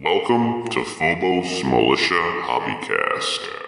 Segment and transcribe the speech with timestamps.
[0.00, 2.14] Welcome to Phobos Militia
[2.46, 3.67] Hobbycast.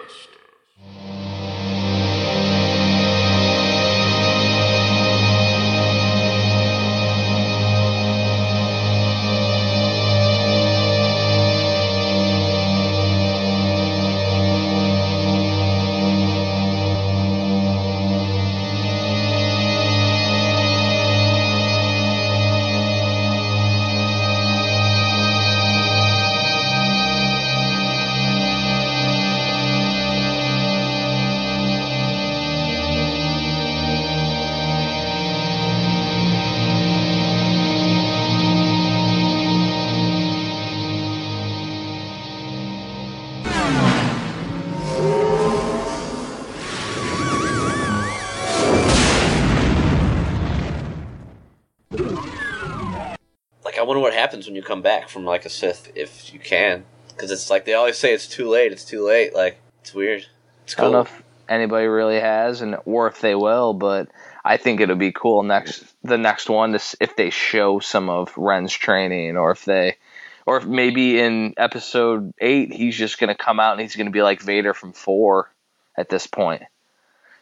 [54.31, 57.65] Happens when you come back from like a Sith, if you can, because it's like
[57.65, 58.71] they always say it's too late.
[58.71, 59.35] It's too late.
[59.35, 60.25] Like, it's weird.
[60.63, 64.07] It's I don't know if anybody really has, and or if they will, but
[64.45, 68.31] I think it'll be cool next the next one to if they show some of
[68.37, 69.97] Ren's training, or if they,
[70.45, 74.23] or if maybe in episode eight he's just gonna come out and he's gonna be
[74.23, 75.51] like Vader from four
[75.97, 76.63] at this point.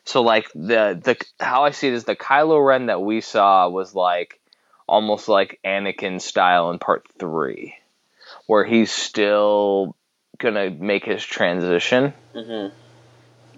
[0.06, 3.70] So like the the how I see it is the Kylo Ren that we saw
[3.70, 4.39] was like
[4.90, 7.76] almost like Anakin style in part three,
[8.48, 9.96] where he's still
[10.38, 12.68] gonna make his transition hmm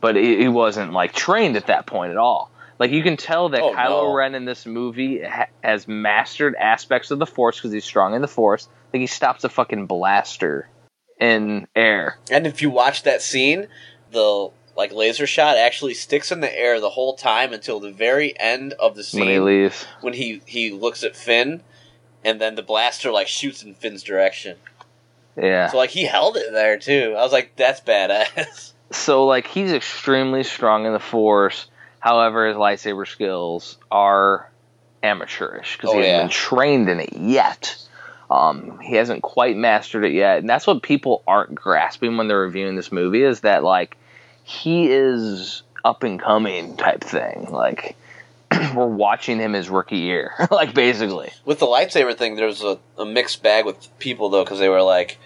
[0.02, 2.50] but he, he wasn't like trained at that point at all.
[2.80, 4.14] Like you can tell that Oh, Kylo no.
[4.14, 8.22] Ren in this movie ha- has mastered aspects of the Force because he's strong in
[8.22, 8.68] the Force.
[8.92, 10.68] Like he stops a fucking blaster
[11.20, 12.18] in air.
[12.32, 13.68] And if you watch that scene,
[14.12, 18.34] the like laser shot actually sticks in the air the whole time until the very
[18.40, 19.86] end of the scene when he leaves.
[20.02, 21.62] when he he looks at Finn,
[22.24, 24.58] and then the blaster like shoots in Finn's direction.
[25.36, 25.68] Yeah.
[25.70, 27.16] So like he held it there too.
[27.18, 28.74] I was like, that's badass.
[28.94, 31.68] So like he's extremely strong in the Force.
[32.02, 34.52] However, his lightsaber skills are
[35.02, 36.22] amateurish because Oh, he hasn't yeah.
[36.24, 37.78] been trained in it yet.
[38.30, 42.42] Um, he hasn't quite mastered it yet, and that's what people aren't grasping when they're
[42.42, 43.96] reviewing this movie is that like
[44.44, 47.48] he is up and coming type thing.
[47.50, 47.96] Like
[48.76, 51.32] we're watching him his rookie year, like basically.
[51.46, 54.70] with the lightsaber thing, there was a, a mixed bag with people though, because they
[54.70, 55.18] were like,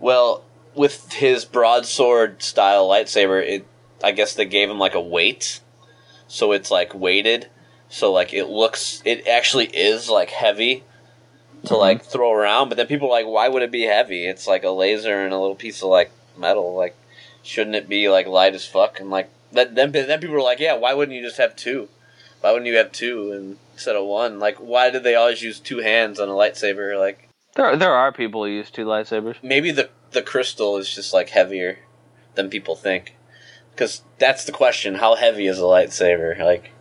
[0.00, 3.66] well, with his broadsword style lightsaber, it
[4.02, 5.60] I guess they gave him like a weight,
[6.28, 7.48] so it's like weighted,
[7.88, 10.84] so like it looks, it actually is like heavy
[11.64, 11.74] to mm-hmm.
[11.74, 12.68] like throw around.
[12.68, 14.26] But then people are like, why would it be heavy?
[14.26, 16.74] It's like a laser and a little piece of like metal.
[16.74, 16.96] Like,
[17.42, 19.00] shouldn't it be like light as fuck?
[19.00, 21.88] And like that, then then people were like, yeah, why wouldn't you just have two?
[22.40, 24.38] Why wouldn't you have two and- instead of one?
[24.38, 26.98] Like, why did they always use two hands on a lightsaber?
[26.98, 29.36] Like, There there are people who use two lightsabers.
[29.42, 31.78] maybe the the crystal is just like heavier
[32.34, 33.14] than people think.
[33.72, 36.38] Because that's the question: how heavy is a lightsaber?
[36.38, 36.72] Like,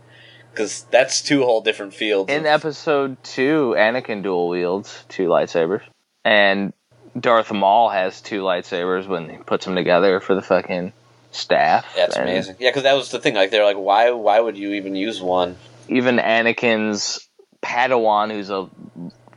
[0.51, 2.29] because that's two whole different fields.
[2.31, 5.83] In of- episode two, Anakin dual wields two lightsabers,
[6.25, 6.73] and
[7.19, 10.93] Darth Maul has two lightsabers when he puts them together for the fucking
[11.31, 11.85] staff.
[11.95, 12.55] that's And amazing.
[12.59, 13.35] Yeah, because that was the thing.
[13.35, 15.57] Like, they're like, why why would you even use one?
[15.89, 17.27] Even Anakin's
[17.61, 18.69] Padawan, who's a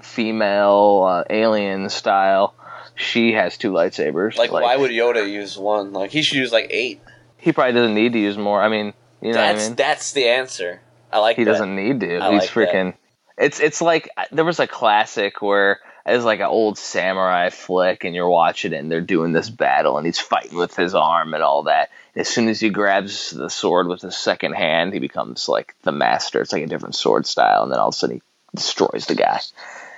[0.02, 2.54] female uh, alien style,
[2.94, 4.36] she has two lightsabers.
[4.36, 5.92] Like, why would Yoda use one?
[5.92, 7.00] Like, he should use like eight.
[7.38, 8.62] he probably doesn't need to use more?
[8.62, 9.76] I mean, you know that's what I mean.
[9.76, 10.80] that's the answer.
[11.12, 11.36] I like.
[11.36, 11.50] he that.
[11.52, 12.18] doesn't need to.
[12.18, 12.74] I He's like that.
[12.74, 12.94] freaking.
[13.36, 18.14] It's it's like there was a classic where it's like an old samurai flick, and
[18.14, 21.42] you're watching it, and they're doing this battle, and he's fighting with his arm and
[21.42, 21.90] all that.
[22.14, 25.92] As soon as he grabs the sword with his second hand, he becomes like the
[25.92, 26.40] master.
[26.40, 28.22] It's like a different sword style, and then all of a sudden he
[28.54, 29.40] destroys the guy.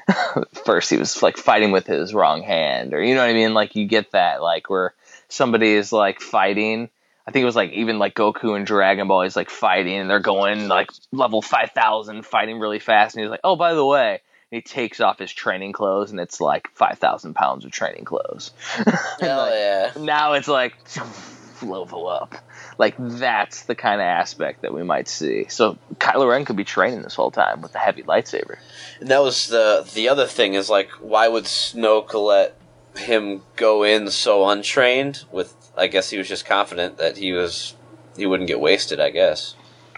[0.64, 3.54] First, he was like fighting with his wrong hand, or you know what I mean.
[3.54, 4.94] Like you get that, like where
[5.28, 6.88] somebody is like fighting.
[7.26, 9.22] I think it was like even like Goku and Dragon Ball.
[9.22, 13.16] He's like fighting, and they're going like level five thousand, fighting really fast.
[13.16, 14.20] And he's like, "Oh, by the way,"
[14.50, 18.52] he takes off his training clothes, and it's like five thousand pounds of training clothes.
[19.20, 19.92] Hell yeah.
[19.98, 20.74] now it's like
[21.62, 22.34] level up.
[22.78, 25.46] Like that's the kind of aspect that we might see.
[25.48, 28.56] So Kylo Ren could be training this whole time with the heavy lightsaber.
[29.00, 32.56] And that was the the other thing is like, why would Snoke let
[32.96, 35.24] him go in so untrained?
[35.32, 37.74] With I guess he was just confident that he was
[38.16, 39.00] he wouldn't get wasted.
[39.00, 39.54] I guess.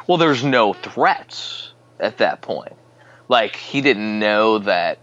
[0.07, 2.75] Well, there's no threats at that point.
[3.29, 4.99] Like he didn't know that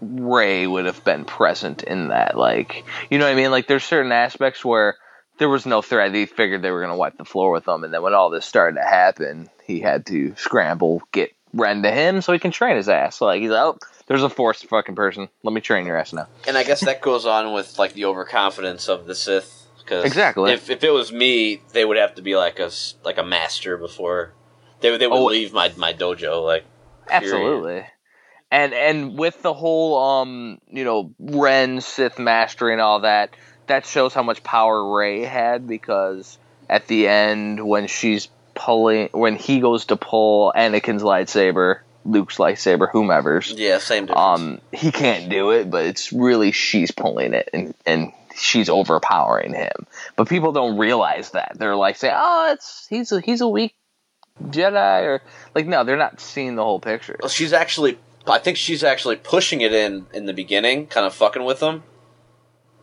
[0.00, 2.36] Rey would have been present in that.
[2.36, 3.50] Like you know what I mean?
[3.50, 4.96] Like there's certain aspects where
[5.38, 6.14] there was no threat.
[6.14, 8.44] He figured they were gonna wipe the floor with them, and then when all this
[8.46, 12.76] started to happen, he had to scramble, get Ren to him so he can train
[12.76, 13.20] his ass.
[13.20, 15.28] Like he's like, oh, there's a force fucking person.
[15.42, 16.28] Let me train your ass now.
[16.46, 19.62] And I guess that goes on with like the overconfidence of the Sith.
[19.86, 20.52] Cause Exactly.
[20.52, 22.70] If, if it was me, they would have to be like a
[23.04, 24.32] like a master before
[24.80, 25.24] they would- they would Oh.
[25.26, 26.44] leave my my dojo.
[26.44, 26.64] Like
[27.06, 27.24] period.
[27.24, 27.86] Absolutely.
[28.50, 33.34] And and with the whole um you know Ren Sith mastery and all that,
[33.66, 36.38] that shows how much power Rey had because
[36.68, 42.88] at the end when she's pulling when he goes to pull Anakin's lightsaber, Luke's lightsaber,
[42.90, 44.20] whomever's, Yeah, same difference.
[44.24, 49.54] um he can't do it, but it's really she's pulling it and and she's overpowering
[49.54, 49.86] him.
[50.14, 51.56] But people don't realize that.
[51.58, 53.74] They're like say, "Oh, it's he's a, he's a weak
[54.42, 55.22] Jedi," or
[55.54, 57.16] like no, they're not seeing the whole picture.
[57.20, 57.98] Well, she's actually.
[58.28, 61.84] I think she's actually pushing it in in the beginning, kind of fucking with him.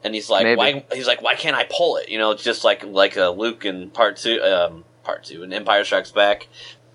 [0.03, 0.57] And he's like, Maybe.
[0.57, 0.85] why?
[0.93, 2.09] He's like, why can't I pull it?
[2.09, 5.53] You know, it's just like like a Luke in part two, um, part two, in
[5.53, 6.47] Empire Strikes Back.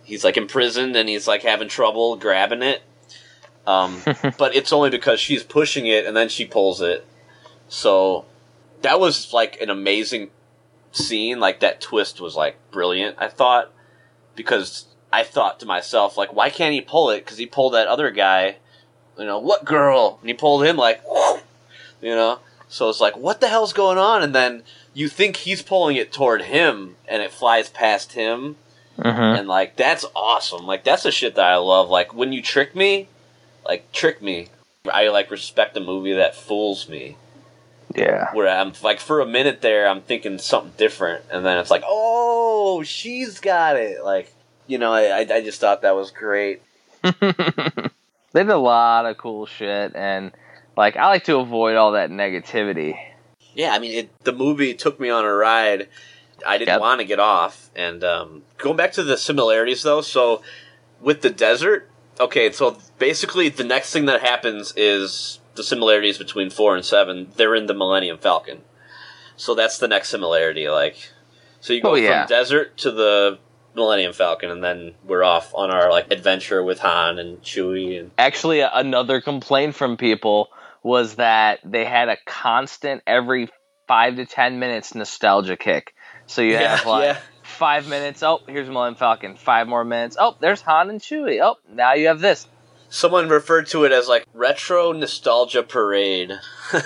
[0.05, 2.83] He's like imprisoned and he's like having trouble grabbing it.
[3.67, 4.01] Um,
[4.39, 7.07] but it's only because she's pushing it and then she pulls it.
[7.69, 8.25] So
[8.83, 10.31] that was like an amazing
[10.93, 11.41] scene.
[11.41, 13.17] Like that twist was like brilliant.
[13.19, 13.71] I thought
[14.39, 17.25] because I thought to myself like, why can't he pull it?
[17.25, 18.57] Because he pulled that other guy.
[19.19, 20.19] You know what girl?
[20.23, 21.03] And he pulled him like,
[22.01, 22.39] you know.
[22.69, 24.23] So it's like, what the hell's going on?
[24.23, 24.63] And then
[24.95, 28.57] you think he's pulling it toward him, and it flies past him,
[28.99, 29.39] Mm-hmm.
[29.39, 30.67] and like that's awesome.
[30.67, 31.89] Like that's the shit that I love.
[31.89, 33.07] Like when you trick me,
[33.65, 34.49] like trick me.
[34.93, 37.17] I like respect a movie that fools me.
[37.99, 38.33] Yeah.
[38.33, 41.83] Where I'm like for a minute there, I'm thinking something different, and then it's like,
[41.87, 44.05] oh, she's got it.
[44.05, 44.33] Like
[44.67, 46.63] you know, I I just thought that was great.
[47.03, 47.13] they
[48.35, 50.33] did a lot of cool shit, and
[50.77, 52.97] like I like to avoid all that negativity.
[53.55, 55.89] Yeah, I mean, it, the movie took me on a ride.
[56.47, 56.81] I didn't Yep.
[56.81, 57.71] want to get off.
[57.75, 60.43] And um, going back to the similarities, though, so
[61.01, 61.91] with the desert,
[62.21, 67.29] okay, so basically the next thing that happens is the similarities between four and seven.
[67.37, 68.63] They're in the Millennium Falcon,
[69.37, 70.69] so that's the next similarity.
[70.71, 70.97] Like,
[71.61, 72.23] so you go Oh, yeah.
[72.25, 73.39] from desert to the
[73.75, 78.11] Millennium Falcon, and then we're off on our like adventure with Han and Chewie and
[78.17, 80.49] Actually, another complaint from people
[80.83, 83.49] was that they had a constant every
[83.87, 85.93] five to ten minutes nostalgia kick.
[86.27, 87.19] So you Yeah, have like yeah.
[87.43, 88.23] five minutes.
[88.23, 89.37] Oh, here's Millennium Falcon.
[89.37, 90.17] Five more minutes.
[90.19, 91.41] Oh, there's Han and Chewie.
[91.43, 92.47] Oh, now you have this.
[92.89, 96.33] Someone referred to it as like retro nostalgia parade.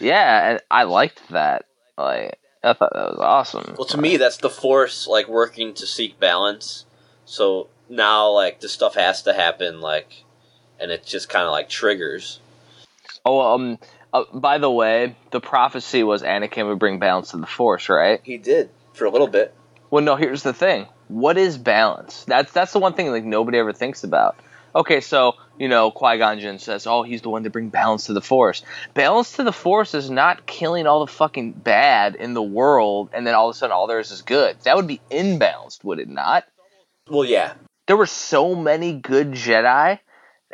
[0.00, 1.66] Yeah, and I liked that.
[1.96, 3.74] Like I thought that was awesome.
[3.76, 6.84] Well, to me, that's the force like working to seek balance.
[7.24, 10.24] So now, like this stuff has to happen, like,
[10.80, 12.40] and it just kind of like triggers.
[13.24, 13.78] Oh, um.
[14.12, 18.20] Uh, by the way, the prophecy was Anakin would bring balance to the Force, right?
[18.22, 19.52] He did for a little bit.
[19.90, 20.14] Well, no.
[20.14, 20.86] Here's the thing.
[21.08, 22.24] What is balance?
[22.24, 24.36] That's that's the one thing like nobody ever thinks about.
[24.76, 28.06] Okay, so you know Qui Gon Jinn says, "Oh, he's the one to bring balance
[28.06, 28.62] to the Force."
[28.94, 33.26] Balance to the Force is not killing all the fucking bad in the world, and
[33.26, 34.56] then all of a sudden all there is is good.
[34.64, 36.44] That would be imbalanced, would it not?
[37.08, 37.52] Well, yeah,
[37.86, 39.98] There were so many good Jedi.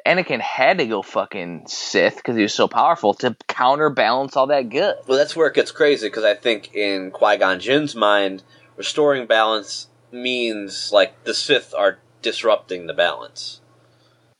[0.06, 4.69] Anakin had to go fucking Sith because he was so powerful to counterbalance all that
[4.70, 4.96] good.
[5.06, 8.43] well, that's where it gets crazy because I think in Qui Gon Jinn's mind,
[8.76, 13.60] restoring balance means like the Sith are disrupting the balance.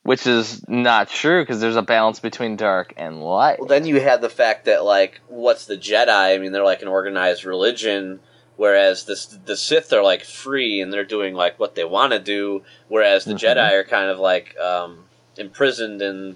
[0.03, 3.59] Which is not true because there's a balance between dark and light.
[3.59, 6.09] Well, then you have the fact that like, what's the Jedi?
[6.09, 8.19] I mean, they're like an organized religion,
[8.57, 12.19] whereas the the Sith are like free and they're doing like what they want to
[12.19, 13.39] do, whereas the Mhm.
[13.39, 15.05] Jedi are kind of like um,
[15.37, 16.35] imprisoned in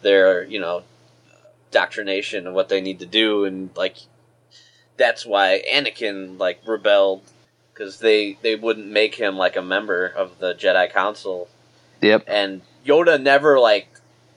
[0.00, 0.82] their you know
[1.70, 3.96] doctrination of what they need to do, and like
[4.96, 7.22] that's why Anakin like rebelled
[7.74, 11.48] because they they wouldn't make him like a member of the Jedi Council
[12.00, 12.24] Yep.
[12.26, 13.88] and Yoda never like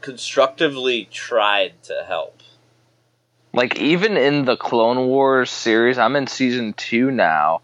[0.01, 2.41] constructively tried to help.
[3.53, 7.61] Like even in the Clone Wars series, I'm in season two now,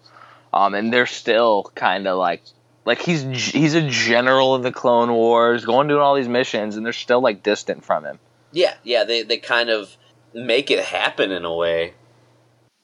[0.53, 2.41] um, and they're still kind of like,
[2.85, 6.85] like he's he's a general of the Clone Wars, going doing all these missions, and
[6.85, 8.19] they're still like distant from him.
[8.51, 9.95] Yeah, yeah, they they kind of
[10.33, 11.93] make it happen in a way.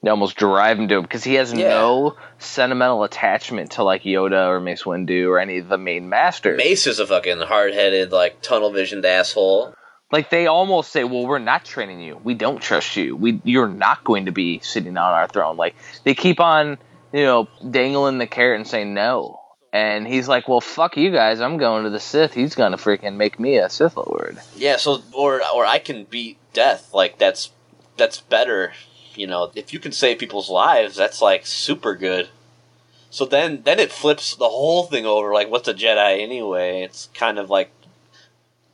[0.02, 1.68] They almost drive him to it because he has Yeah.
[1.70, 6.56] no sentimental attachment to like Yoda or Mace Windu or any of the main masters.
[6.56, 9.74] Mace is a fucking hard-headed, like tunnel-visioned asshole.
[10.12, 12.18] Like they almost say, "Well, we're not training you.
[12.22, 13.14] We don't trust you.
[13.16, 15.74] We you're not going to be sitting on our throne." Like
[16.04, 16.78] they keep on,
[17.12, 19.40] you know, dangling the carrot and saying no.
[19.70, 21.40] And he's like, "Well, fuck you guys.
[21.42, 22.32] I'm going to the Sith.
[22.32, 26.38] He's gonna freaking make me a Sith Lord." Yeah, so or or I can beat
[26.54, 26.94] death.
[26.94, 27.50] Like that's
[27.98, 28.72] that's better.
[29.18, 32.28] You know, if you can save people's lives, that's like super good.
[33.10, 35.32] So then then it flips the whole thing over.
[35.32, 36.82] Like, what's a Jedi anyway?
[36.82, 37.70] It's kind of like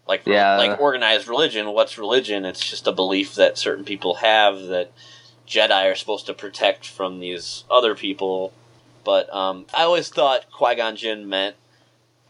[0.06, 0.56] like Yeah.
[0.56, 1.72] like organized religion.
[1.72, 2.44] What's religion?
[2.44, 4.92] It's just a belief that certain people have that
[5.48, 8.52] Jedi are supposed to protect from these other people.
[9.04, 11.56] But um, I always thought Qui Gon Jinn meant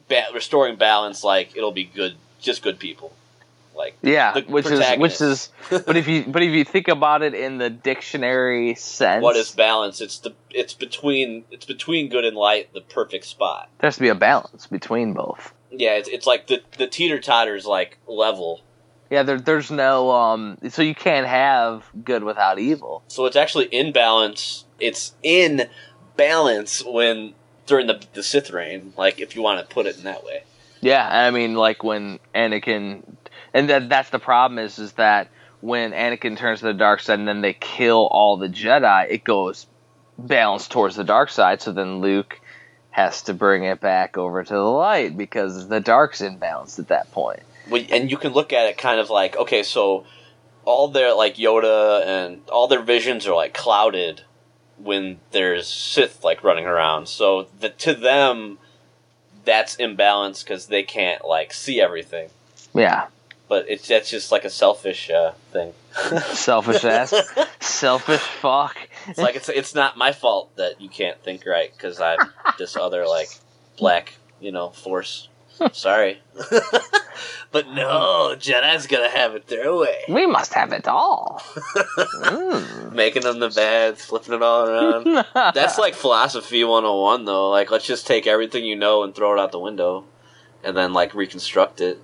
[0.09, 1.25] ba- restoring balance.
[1.25, 3.13] Like it'll be good, just good people.
[3.75, 7.35] Like Yeah, which is which is but if you but if you think about it
[7.35, 10.01] in the dictionary sense, what is balance?
[10.01, 13.69] It's the it's between it's between good and light, the perfect spot.
[13.79, 15.53] there has to be a balance between both.
[15.71, 18.63] Yeah, it's, it's like the the teeter totter's like level.
[19.11, 23.03] Yeah, there, there's no um, so you can't have good without evil.
[23.09, 24.65] So it's actually in balance.
[24.81, 25.69] It's in
[26.17, 27.35] balance when
[27.67, 28.93] during the the Sith reign.
[28.97, 30.45] Like if you want to put it in that way.
[30.85, 33.05] Yeah, I mean, like when Anakin,
[33.55, 35.29] and that that's the problem is is that
[35.61, 39.25] when Anakin turns to the dark side and then they kill all the Jedi, it
[39.25, 39.67] goes
[40.19, 41.63] balanced towards the dark side.
[41.63, 42.39] So then Luke
[42.91, 47.11] has to bring it back over to the light because the dark's imbalanced at that
[47.13, 47.41] point.
[47.91, 50.05] And you can look at it kind of like okay, so
[50.65, 54.23] all their like Yoda and all their visions are like clouded
[54.77, 57.09] when there's Sith like running around.
[57.09, 58.59] So the, to them,
[59.45, 62.29] that's imbalanced because they can't like see everything.
[62.75, 63.07] Yeah,
[63.49, 65.73] But it's that's just like a selfish uh, thing.
[66.33, 67.15] selfish ass,
[67.61, 68.77] selfish fuck.
[69.07, 72.19] It's like it's it's not my fault that you can't think right because I'm
[72.59, 73.29] this other like
[73.77, 75.29] black you know force.
[75.73, 76.21] Sorry,
[77.53, 81.43] but no, Jedi's gonna have it their way, We must have it all.
[82.25, 82.93] Mm.
[82.93, 85.25] making them the bad, flipping it all around.
[85.55, 87.51] That's like philosophy 101 though.
[87.51, 90.05] Like let's just take everything you know and throw it out the window,
[90.65, 92.03] and then like reconstruct it.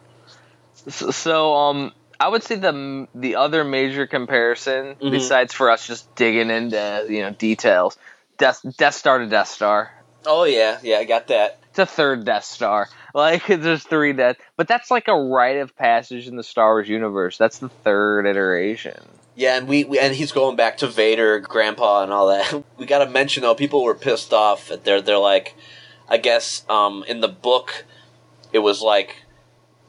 [0.88, 5.10] So, so, um, I would say the the other major comparison, Mhm.
[5.10, 7.96] besides for us just digging into you know details,
[8.38, 9.92] Death Death Star to Death Star.
[10.26, 11.58] Oh yeah, yeah, I got that.
[11.70, 12.88] It's a third Death Star.
[13.12, 16.88] Like there's three Death, but that's like a rite of passage in the Star Wars
[16.88, 17.37] universe.
[17.37, 18.96] That's the third iteration.
[19.34, 22.62] Yeah, and we, we and he's going back to Vader, Grandpa, and all that.
[22.78, 24.70] We got to mention though, people were pissed off.
[24.84, 25.56] They're they're like,
[26.08, 27.84] I guess um, in the book,
[28.52, 29.16] it was like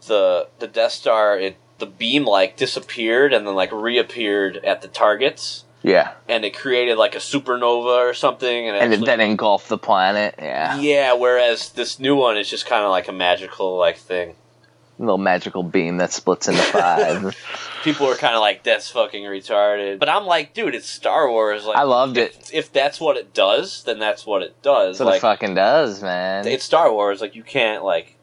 [0.08, 4.88] the the Death Star, it the beam like disappeared and then like reappeared at the
[4.88, 9.06] targets, Yeah, and it created like a supernova or something, and, it and it actually-
[9.08, 10.36] then engulfed the planet.
[10.38, 11.14] Yeah, yeah.
[11.14, 14.36] Whereas this new one is just kind of like a magical like thing.
[15.00, 17.36] A little magical beam that splits into five.
[17.84, 21.66] People were kind of like, "That's fucking retarded," but I'm like, dude, it's Star Wars.
[21.66, 22.36] Like, I loved it.
[22.40, 25.00] if, if that's what it does, then that's what it does.
[25.00, 26.46] That's what like, it fucking does, man.
[26.46, 27.20] it's Star Wars.
[27.22, 28.16] Like, you can't like,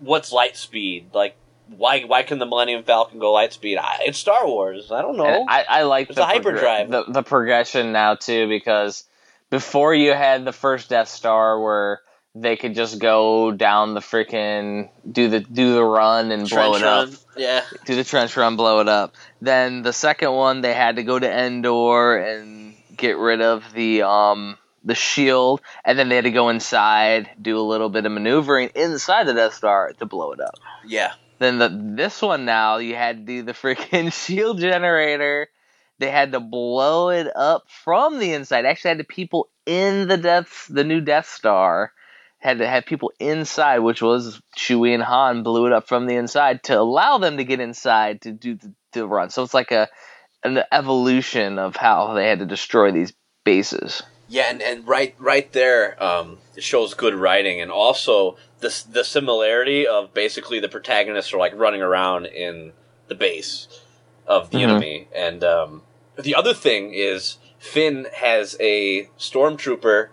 [0.00, 1.10] what's light speed?
[1.14, 1.36] Like,
[1.76, 3.78] why why can the Millennium Falcon go light speed?
[3.78, 4.92] I, it's Star Wars.
[4.92, 5.26] I don't know.
[5.26, 6.90] And I, I like It's the hyperdrive.
[6.90, 9.04] the, the progression now too because
[9.50, 12.00] before you had the first Death Star where
[12.34, 16.82] they could just go down the freaking do the do the run and blow Trench
[16.82, 17.08] it up.
[17.36, 19.14] Yeah, do the trench run, blow it up.
[19.40, 24.02] Then the second one they had to go to Endor and get rid of the
[24.02, 28.12] um the shield, and then they had to go inside, do a little bit of
[28.12, 30.54] maneuvering inside the Death Star to blow it up.
[30.86, 31.12] yeah.
[31.38, 35.48] Then the this one now you had to do the freaking shield generator.
[35.98, 38.64] They had to blow it up from the inside.
[38.64, 41.92] Actually, had the people in the Death, the new Death Star,
[42.38, 46.16] had to have people inside, which was Chewie and Han blew it up from the
[46.16, 49.28] inside to allow them to get inside to do the, the run.
[49.28, 49.88] So it's like a
[50.42, 53.12] an evolution of how they had to destroy these
[53.44, 54.02] bases.
[54.28, 59.04] Yeah, and, and right right there, um, it shows good writing, and also the the
[59.04, 62.72] similarity of basically the protagonists are like running around in
[63.08, 63.68] the base
[64.26, 64.62] of the Mhm.
[64.62, 65.82] enemy, and um,
[66.18, 70.08] the other thing is Finn has a stormtrooper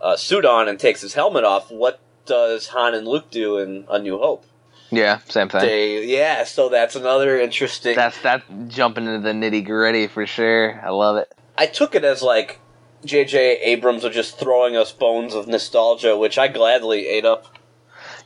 [0.00, 1.70] uh, suit on and takes his helmet off.
[1.70, 4.44] What does Han and Luke do in A New Hope?
[4.90, 5.60] Yeah, same thing.
[5.60, 7.94] They yeah, so that's another interesting.
[7.94, 10.80] That's that jumping into the nitty gritty for sure.
[10.82, 11.30] I love it.
[11.58, 12.59] I took it as like
[13.04, 13.60] J.J.
[13.62, 17.56] Abrams was just throwing us bones of nostalgia, which I gladly ate up.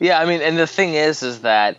[0.00, 1.76] Yeah, I mean, and the thing is, is that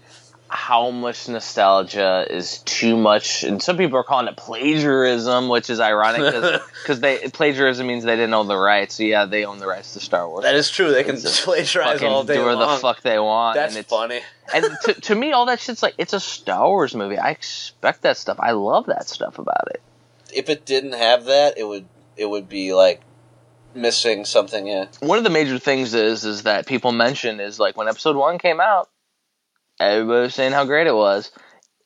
[0.48, 5.80] how much nostalgia is too much, and some people are calling it plagiarism, which is
[5.82, 8.96] ironic because they plagiarism means they didn't own the rights.
[8.96, 10.44] So yeah, they own the rights to Star Wars.
[10.44, 10.94] That is true.
[10.94, 12.60] They can It's plagiarize all day do long.
[12.60, 13.56] the fuck they want.
[13.56, 14.22] That's and it's, funny.
[14.54, 17.18] and to, to me, all that shit's like it's a Star Wars movie.
[17.18, 18.38] I expect that stuff.
[18.40, 19.82] I love that stuff about it.
[20.34, 21.86] If it didn't have that, it would
[22.18, 23.02] it would be like
[23.74, 24.68] missing something.
[24.68, 24.86] Yeah.
[25.02, 28.38] one of the major things is is that people mention is like when episode one
[28.38, 28.90] came out,
[29.80, 31.32] everybody was saying how great it was.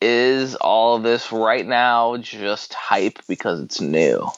[0.01, 4.29] Is all of this right now just hype because it's new?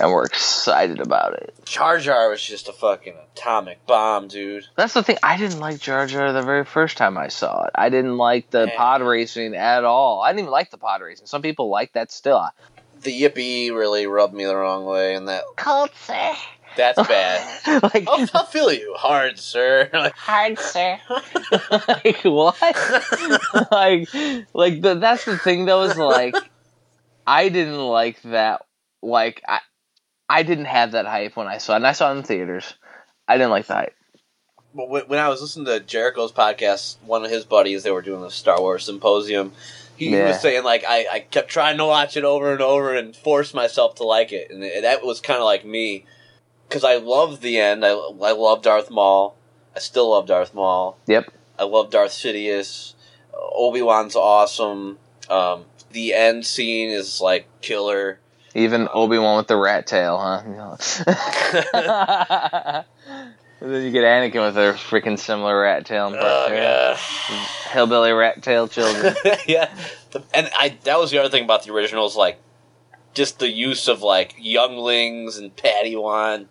[0.00, 1.52] and we're excited about it.
[1.64, 4.64] Jar Jar was just a fucking atomic bomb, dude.
[4.76, 5.16] That's the thing.
[5.24, 7.70] I didn't like Jar Jar the very first time I saw it.
[7.74, 8.76] I didn't like the Yeah.
[8.76, 10.20] pod racing at all.
[10.22, 11.26] I didn't even like the pod racing.
[11.26, 12.48] Some people like that still.
[13.02, 16.34] The yippee really rubbed me the wrong way, and that Cold, sir.
[16.76, 17.82] that's bad.
[17.82, 19.88] like oh, I feel you, hard, sir.
[19.92, 20.98] Like, hard, sir.
[22.04, 22.60] like what?
[23.70, 24.08] like,
[24.54, 25.82] like the, that's the thing though.
[25.82, 26.34] Is like,
[27.26, 28.62] I didn't like that.
[29.02, 29.60] Like I,
[30.28, 32.74] I didn't have that hype when I saw it, and I saw it in theaters.
[33.26, 33.94] I didn't like the hype.
[34.74, 38.02] But when when I was listening to Jericho's podcast, one of his buddies, they were
[38.02, 39.52] doing the Star Wars symposium.
[39.98, 40.28] He Yeah.
[40.28, 43.52] was saying like I, I kept trying to watch it over and over and force
[43.52, 46.04] myself to like it, and that was kind of like me
[46.68, 47.84] because I love the end.
[47.84, 49.36] I I love Darth Maul.
[49.74, 50.96] I still love Darth Maul.
[51.08, 51.32] Yep.
[51.58, 52.94] I love Darth Sidious.
[53.34, 54.98] Obi Wan's awesome.
[55.28, 58.20] Um, the end scene is like killer.
[58.54, 60.76] Even Obi Wan with the rat tail, huh?
[63.60, 66.10] and then you get Anakin with a freaking similar rat tail.
[66.10, 66.96] Part Oh god.
[67.72, 69.14] Hillbilly rat tail children.
[69.46, 69.70] yeah,
[70.12, 72.40] The- and I that was the other thing about the originals, like
[73.14, 76.46] just the use of like younglings and Padawan,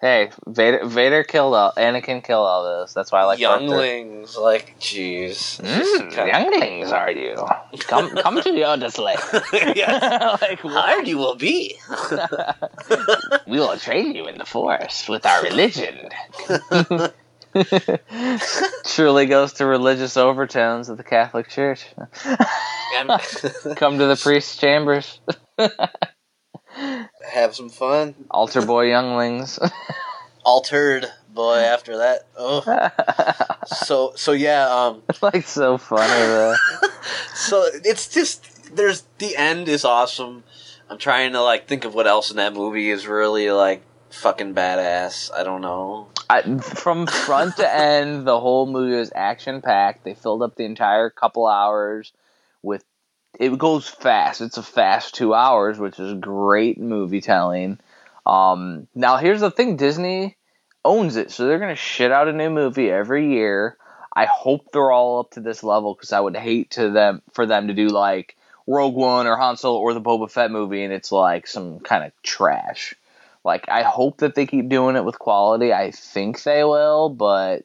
[0.00, 1.72] hey, Vader, Vader killed all.
[1.76, 2.94] Anakin killed all those.
[2.94, 4.36] That's why I like younglings.
[4.36, 7.36] Like, jeez, Mm, younglings are you?
[7.80, 9.18] Come, come to the other slave.
[9.32, 10.60] like?
[10.60, 11.76] Hard you will be.
[13.46, 16.10] We will train you in the force with our religion.
[18.84, 21.84] Truly goes to religious overtones of the Catholic Church.
[23.76, 25.20] Come to the priest's chambers.
[27.38, 28.14] Have some fun.
[28.30, 29.58] Altar boy younglings.
[30.44, 31.58] Altered boy.
[31.58, 32.90] After that, oh,
[33.66, 34.68] so so yeah.
[34.68, 36.54] Um, like so funny though.
[37.34, 40.44] so it's just there's the end is awesome.
[40.90, 44.54] I'm trying to like think of what else in that movie is really like fucking
[44.54, 45.30] badass.
[45.32, 46.08] I don't know.
[46.30, 50.04] I, from front to end, the whole movie was action packed.
[50.04, 52.12] They filled up the entire couple hours.
[53.38, 54.40] It goes fast.
[54.40, 57.78] It's a fast two hours, which is great movie telling.
[58.26, 60.36] Um, now here's the thing: Disney
[60.84, 63.76] owns it, so they're gonna shit out a new movie every year.
[64.14, 67.46] I hope they're all up to this level because I would hate to them for
[67.46, 70.92] them to do like Rogue One or Han Solo or the Boba Fett movie, and
[70.92, 72.96] it's like some kind of trash.
[73.44, 75.72] Like I hope that they keep doing it with quality.
[75.72, 77.64] I think they will, but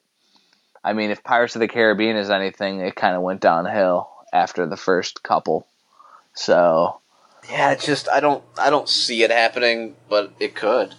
[0.83, 4.65] I mean, if Pirates of the Caribbean is anything, it kind of went downhill after
[4.65, 5.65] the first couple.
[6.33, 6.99] So
[7.49, 10.95] Yeah, it's just I don't I don't see it happening, but it could.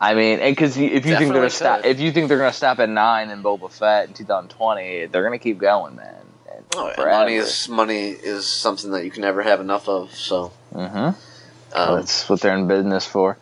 [0.00, 2.52] I mean, and because if you think they're gonna stop, if you think they're gonna
[2.52, 6.14] stop at nine in Boba Fett in 2020, they're gonna keep going, man.
[6.74, 7.10] Oh, forever.
[7.10, 10.14] money is money is something that you can never have enough of.
[10.14, 11.14] So Mhm.
[11.72, 13.38] um, That's what they're in business for.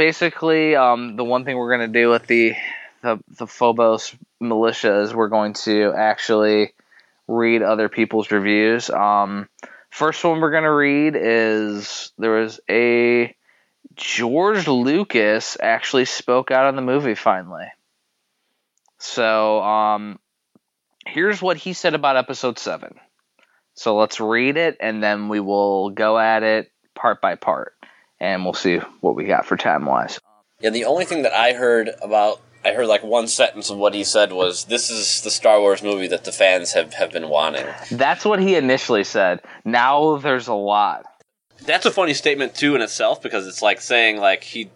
[0.00, 2.54] Basically, um, the one thing we're gonna do with the
[3.02, 6.72] the, the Phobos militia is we're going to actually
[7.28, 8.88] read other people's reviews.
[8.88, 9.46] Um,
[9.90, 13.36] first one we're gonna read is there was a
[13.94, 17.66] George Lucas actually spoke out on the movie finally.
[18.96, 20.18] So um,
[21.04, 22.94] here's what he said about episode seven.
[23.74, 27.74] So let's read it and then we will go at it part by part
[28.20, 30.18] and we'll see what we got for time wise.
[30.60, 33.94] yeah, the only thing that I heard about I heard like one sentence of what
[33.94, 37.28] he said was this is the Star Wars movie that the fans have, have been
[37.30, 37.66] wanting.
[37.90, 39.40] That's what he initially said.
[39.64, 41.06] Now there's a lot.
[41.64, 44.70] That's a funny statement too in itself because it's like saying like he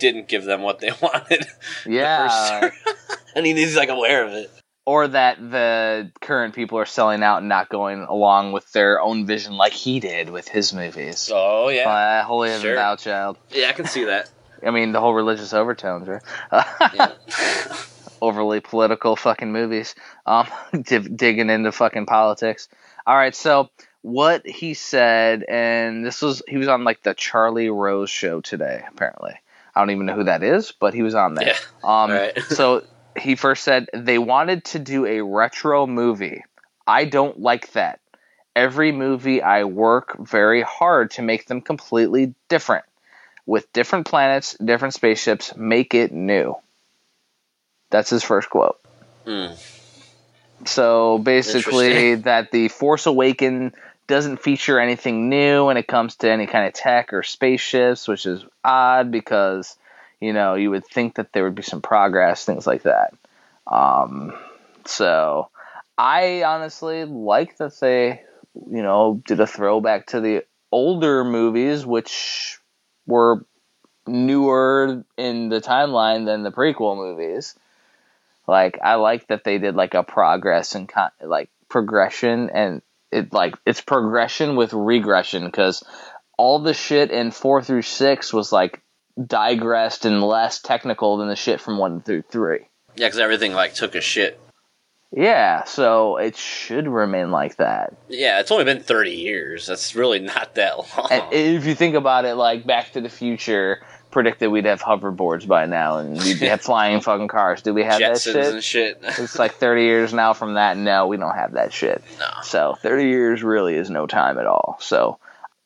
[0.00, 1.46] didn't give them what they wanted.
[1.86, 2.70] Yeah.
[3.36, 4.50] and he- he's like aware of it.
[4.88, 9.26] Or that the current people are selling out and not going along with their own
[9.26, 11.30] vision like he did with his movies.
[11.30, 12.74] Oh yeah, Uh, Holy Sure.
[12.74, 13.36] Thou Child.
[13.50, 14.30] yeah, I can see that.
[14.66, 16.22] I mean, the whole religious overtones, right?
[16.94, 17.12] Yeah.
[18.22, 19.94] Overly political fucking movies.
[20.26, 20.46] Um,
[20.82, 22.68] digging into fucking politics.
[23.06, 23.68] All right, so
[24.02, 28.82] what he said, and this was he was on like the Charlie Rose show today.
[28.88, 29.34] Apparently,
[29.74, 31.48] I don't even know who that is, but he was on there.
[31.48, 31.58] Yeah.
[31.84, 32.42] Um, Right.
[32.42, 32.84] so
[33.18, 36.44] he first said they wanted to do a retro movie.
[36.86, 38.00] I don't like that.
[38.56, 42.84] Every movie I work very hard to make them completely different.
[43.46, 46.56] With different planets, different spaceships, make it new.
[47.90, 48.78] That's his first quote.
[49.26, 49.56] Mm.
[50.66, 53.72] So basically, that the Force Awaken
[54.06, 58.26] doesn't feature anything new when it comes to any kind of tech or spaceships, which
[58.26, 59.76] is odd because
[60.20, 63.14] you know you would think that there would be some progress, things like that.
[63.66, 64.32] Um,
[64.86, 65.50] so
[65.96, 68.22] I honestly like that they,
[68.54, 72.58] you know, did a throwback to the older movies, which
[73.06, 73.44] were
[74.06, 77.54] newer in the timeline than the prequel movies.
[78.46, 83.32] Like I like that they did like a progress and con- like progression and it
[83.32, 85.84] like it's progression with regression because
[86.38, 88.80] all the shit in four through six was like
[89.26, 92.68] digressed and less technical than the shit from one through three.
[92.96, 94.40] Yeah, because everything like took a shit.
[95.10, 97.94] Yeah, so it should remain like that.
[98.08, 99.66] Yeah, it's only been thirty years.
[99.66, 101.08] That's really not that long.
[101.10, 105.46] And if you think about it, like Back to the Future predicted we'd have hoverboards
[105.46, 107.62] by now and we'd have flying fucking cars.
[107.62, 108.96] Do we have that Jetsons shit?
[108.96, 109.22] and shit.
[109.22, 110.76] It's like 30 years now from that.
[110.76, 112.02] No, we don't have that shit.
[112.18, 112.26] no.
[112.42, 114.78] So 30 years really is no time at all.
[114.80, 115.18] So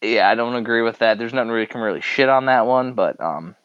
[0.02, 1.18] yeah, I don't agree with that.
[1.18, 3.56] There's nothing really can really shit on that one, but um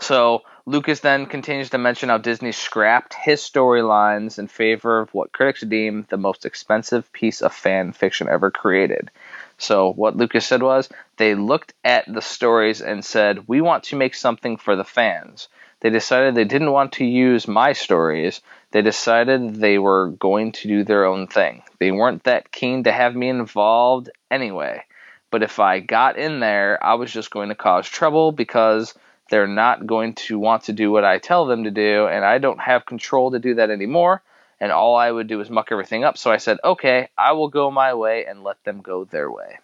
[0.00, 5.32] so Lucas then continues to mention how Disney scrapped his storylines in favor of what
[5.32, 9.10] critics deem the most expensive piece of fan fiction ever created.
[9.58, 13.96] So what Lucas said was they looked at the stories and said, "We want to
[13.96, 15.48] make something for the fans."
[15.80, 18.40] They decided they didn't want to use my stories.
[18.70, 21.62] They decided they were going to do their own thing.
[21.78, 24.84] They weren't that keen to have me involved anyway.
[25.32, 28.94] But if I got in there, I was just going to cause trouble because
[29.30, 32.36] they're not going to want to do what I tell them to do, and I
[32.36, 34.22] don't have control to do that anymore.
[34.60, 36.18] And all I would do is muck everything up.
[36.18, 39.58] So I said, okay, I will go my way and let them go their way.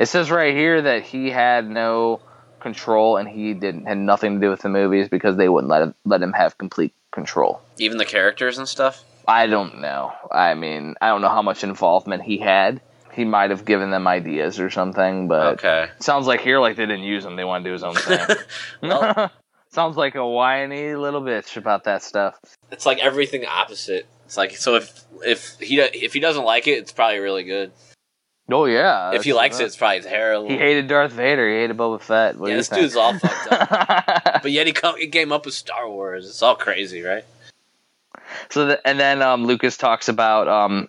[0.00, 2.20] It says right here that he had no
[2.58, 5.82] control and he didn't had nothing to do with the movies because they wouldn't let
[5.82, 7.60] him, let him have complete control.
[7.78, 9.04] Even the characters and stuff.
[9.28, 10.12] I don't know.
[10.30, 12.80] I mean, I don't know how much involvement he had.
[13.14, 15.88] He might have given them ideas or something, but Okay.
[16.00, 17.36] sounds like here like they didn't use him.
[17.36, 18.18] They want to do his own thing.
[18.82, 19.30] Well-
[19.70, 22.38] sounds like a whiny little bitch about that stuff.
[22.70, 24.06] It's like everything opposite.
[24.26, 27.72] It's like so if if he if he doesn't like it, it's probably really good.
[28.50, 29.12] Oh yeah.
[29.14, 30.48] if he likes it, it's probably terrible.
[30.48, 31.48] he hated Darth Vader.
[31.48, 32.36] He hated Boba Fett.
[32.36, 32.82] What yeah, this think?
[32.82, 34.20] dude's all fucked up.
[34.42, 36.28] But yet he come, he came up with Star Wars.
[36.28, 37.24] It's all crazy, right?
[38.50, 40.88] So the, and then um, Lucas talks about um,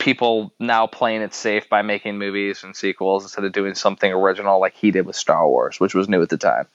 [0.00, 4.58] people now playing it safe by making movies and sequels instead of doing something original
[4.58, 6.66] like he did with Star Wars, which was new at the time.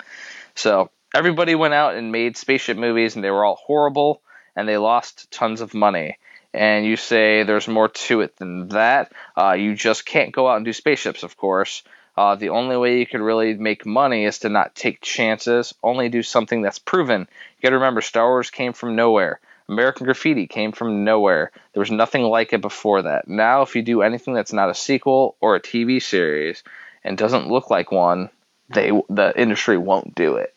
[0.53, 4.21] So everybody went out and made spaceship movies, and they were all horrible,
[4.55, 6.17] and they lost tons of money.
[6.53, 9.11] And you say there's more to it than that.
[9.35, 11.83] Uh, you just can't go out and do spaceships, of course.
[12.15, 16.07] Uh, the only way you could really make money is to not take chances, only
[16.07, 17.21] do something that's proven.
[17.21, 19.41] You got to remember, Star Wars came from nowhere.
[19.67, 21.51] American Graffiti came from nowhere.
[21.73, 23.27] There was nothing like it before that.
[23.27, 26.63] Now, if you do anything that's not a sequel or a TV series
[27.03, 28.29] and doesn't look like one,
[28.73, 30.53] they the industry won't do it.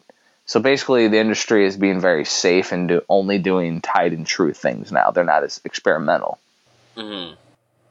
[0.46, 4.52] So basically, the industry is being very safe and do, only doing tied and true
[4.54, 5.10] things now.
[5.10, 6.38] They're not as experimental.
[6.96, 7.32] hmm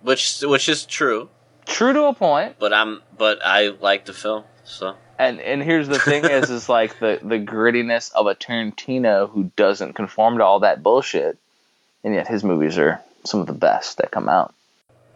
[0.01, 1.30] Which which is true,
[1.65, 2.56] True to a point.
[2.60, 6.69] but I'm but I like the film, so And and here's the thing is is
[6.69, 11.38] like the the grittiness of a Tarantino who doesn't conform to all that bullshit,
[12.03, 14.53] and yet his movies are some of the best that come out.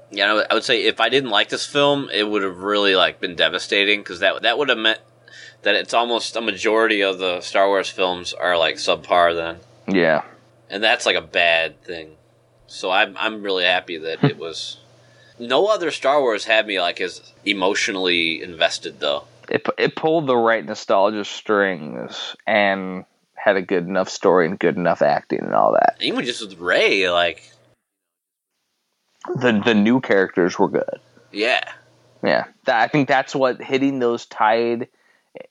[0.10, 0.32] yeah.
[0.32, 2.96] I would, I would say if I didn't like this film, it would have really
[2.96, 5.00] like been devastating because that that would have meant
[5.62, 9.58] that it's almost a majority of the Star Wars films are like subpar then,
[9.96, 10.24] Yeah.
[10.70, 12.16] and that's like a bad thing.
[12.66, 14.78] So I'm I'm really happy that it was.
[15.38, 19.26] No other Star Wars had me like as emotionally invested though.
[19.52, 23.04] It it pulled the right nostalgia strings and
[23.36, 25.98] had a good enough story and good enough acting and all that.
[26.00, 27.52] Even just with Rey, like
[29.36, 31.00] The the new characters were good.
[31.34, 31.62] yeah,
[32.24, 34.88] Yeah, I think that's what hitting those tied,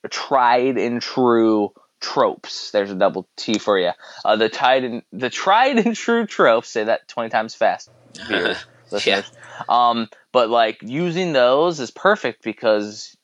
[0.09, 2.71] tried and true tropes.
[2.71, 3.91] There's a double T for you.
[4.25, 6.69] Uh, the tried and the tried and true tropes.
[6.69, 7.91] Say that twenty times fast.
[8.27, 8.57] Beer,
[8.91, 9.31] listeners.
[9.69, 13.15] Um, but like using those is perfect because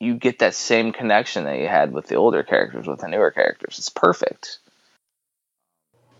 [0.00, 3.30] you get that same connection that you had with the older characters with the newer
[3.30, 3.78] characters.
[3.78, 4.58] It's perfect.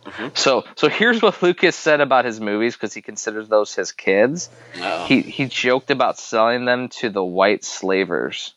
[0.05, 0.37] Mhm.
[0.37, 4.49] So, so here's what Lucas said about his movies because he considers those his kids.
[4.77, 5.07] Uh-oh.
[5.07, 8.55] He he joked about selling them to the white slavers.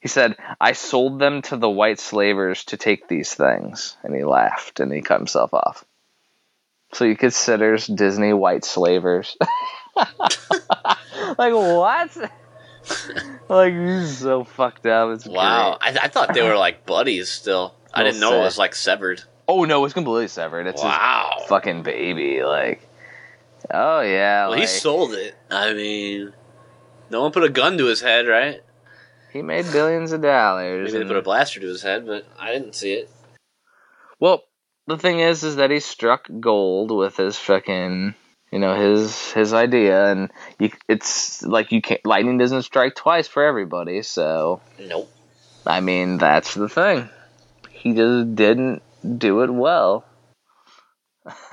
[0.00, 4.24] He said, "I sold them to the white slavers to take these things," and he
[4.24, 5.84] laughed and he cut himself off.
[6.92, 9.36] So he considers Disney white slavers.
[9.96, 12.30] like what?
[13.48, 15.10] like he's so fucked up.
[15.10, 15.78] It's wow.
[15.80, 17.74] I, I thought they were like buddies still.
[17.92, 19.22] I didn't know it was like severed.
[19.48, 20.66] Oh no, it's completely severed.
[20.66, 21.36] It's wow.
[21.38, 22.42] his fucking baby.
[22.42, 22.88] Like,
[23.72, 24.48] oh yeah.
[24.48, 25.34] well, he sold it.
[25.50, 26.32] I mean,
[27.10, 28.60] no one put a gun to his head, right?
[29.32, 30.86] he made billions of dollars.
[30.86, 33.10] Maybe they and- put a blaster to his head, but I didn't see it.
[34.18, 34.44] Well,
[34.86, 38.14] the thing is, is that he struck gold with his fucking,
[38.50, 42.04] you know, his his idea, and you, it's like you can't.
[42.04, 45.10] Lightning doesn't strike twice for everybody, so Nope.
[45.66, 47.08] I mean that's the thing.
[47.70, 48.82] He just didn't
[49.18, 50.04] do it well.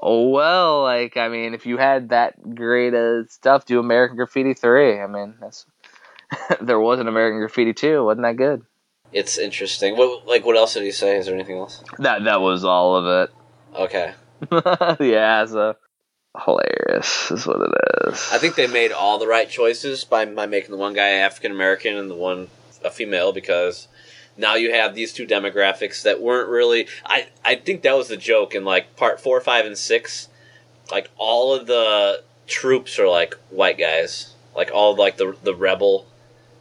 [0.00, 4.54] oh well, like I mean, if you had that great uh, stuff, do American Graffiti
[4.54, 4.98] three.
[4.98, 5.66] I mean, that's
[6.60, 8.04] there was an American Graffiti two.
[8.04, 8.64] Wasn't that good?
[9.12, 9.96] It's interesting.
[9.96, 11.18] What like what else did he say?
[11.18, 11.82] Is there anything else?
[11.98, 13.34] That that was all of it.
[13.74, 14.14] Okay.
[15.04, 15.76] yeah, so
[16.44, 18.28] hilarious is what it is.
[18.32, 21.52] I think they made all the right choices by, by making the one guy African
[21.52, 22.48] American and the one
[22.84, 23.88] a female because
[24.36, 26.86] now you have these two demographics that weren't really.
[27.04, 30.28] I I think that was the joke in like part four, five, and six.
[30.90, 34.34] Like all of the troops are like white guys.
[34.56, 36.06] Like all like the the rebel.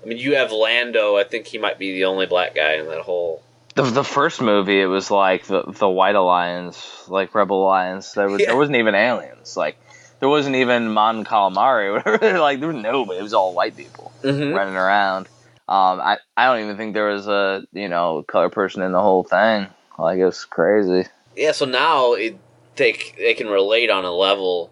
[0.04, 1.18] I mean, you have Lando.
[1.18, 3.44] I think he might be the only black guy in that whole.
[3.78, 8.12] The, the first movie, it was like the the White Alliance, like Rebel Alliance.
[8.14, 8.48] There was Yeah.
[8.48, 9.56] there wasn't even aliens.
[9.56, 9.78] Like
[10.20, 11.94] there wasn't even Mon Calamari.
[11.94, 12.40] Whatever.
[12.40, 13.20] like there was nobody.
[13.20, 14.54] It was all white people Mm-hmm.
[14.54, 15.28] running around.
[15.70, 19.02] Um, I I don't even think there was a you know color person in the
[19.02, 19.68] whole thing.
[20.00, 21.08] Like it was crazy.
[21.36, 22.38] Yeah, so now it,
[22.76, 24.72] they they can relate on a level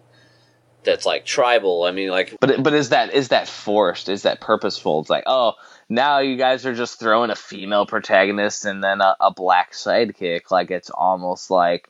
[0.84, 1.84] that's like tribal.
[1.84, 4.08] I mean, like But but is that is that forced?
[4.08, 5.00] Is that purposeful?
[5.00, 5.52] It's like oh
[5.88, 10.50] now you guys are just throwing a female protagonist and then a, a black sidekick.
[10.50, 11.88] Like it's almost like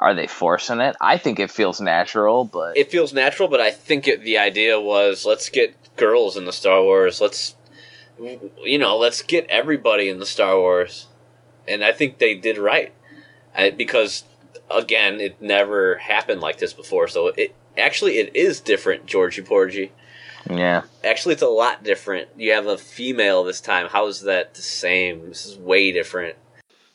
[0.00, 0.96] are they forcing it?
[1.00, 4.80] I think it feels natural, but it feels natural, but I think it, the idea
[4.80, 7.20] was let's get girls in the Star Wars.
[7.20, 7.54] Let's
[8.64, 11.06] you know, let's get everybody in the Star Wars,
[11.66, 12.92] and I think they did right
[13.54, 14.24] I, because
[14.70, 17.08] again, it never happened like this before.
[17.08, 19.92] So it actually it is different, Georgie Porgy.
[20.50, 20.82] Yeah.
[21.04, 22.28] Actually, it's a lot different.
[22.36, 23.88] You have a female this time.
[23.88, 25.28] How is that the same?
[25.28, 26.36] This is way different.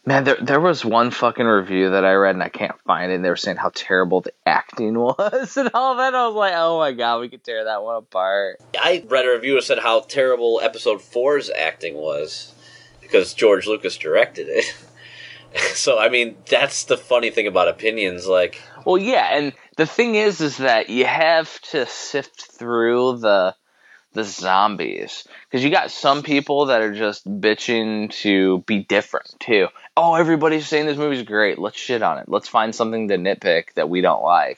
[0.05, 3.15] Man, there there was one fucking review that I read and I can't find it.
[3.15, 6.15] And they were saying how terrible the acting was and all that.
[6.15, 8.62] I was like, oh my god, we could tear that one apart.
[8.79, 12.53] I read a review that said how terrible Episode 4's acting was
[13.01, 14.73] because George Lucas directed it.
[15.75, 18.27] so, I mean, that's the funny thing about opinions.
[18.27, 23.56] Like, Well, yeah, and the thing is, is that you have to sift through the
[24.13, 29.68] the zombies because you got some people that are just bitching to be different too.
[29.96, 31.60] Oh, everybody's saying this movie's great.
[31.60, 32.28] Let's shit on it.
[32.28, 34.58] Let's find something to nitpick that we don't like.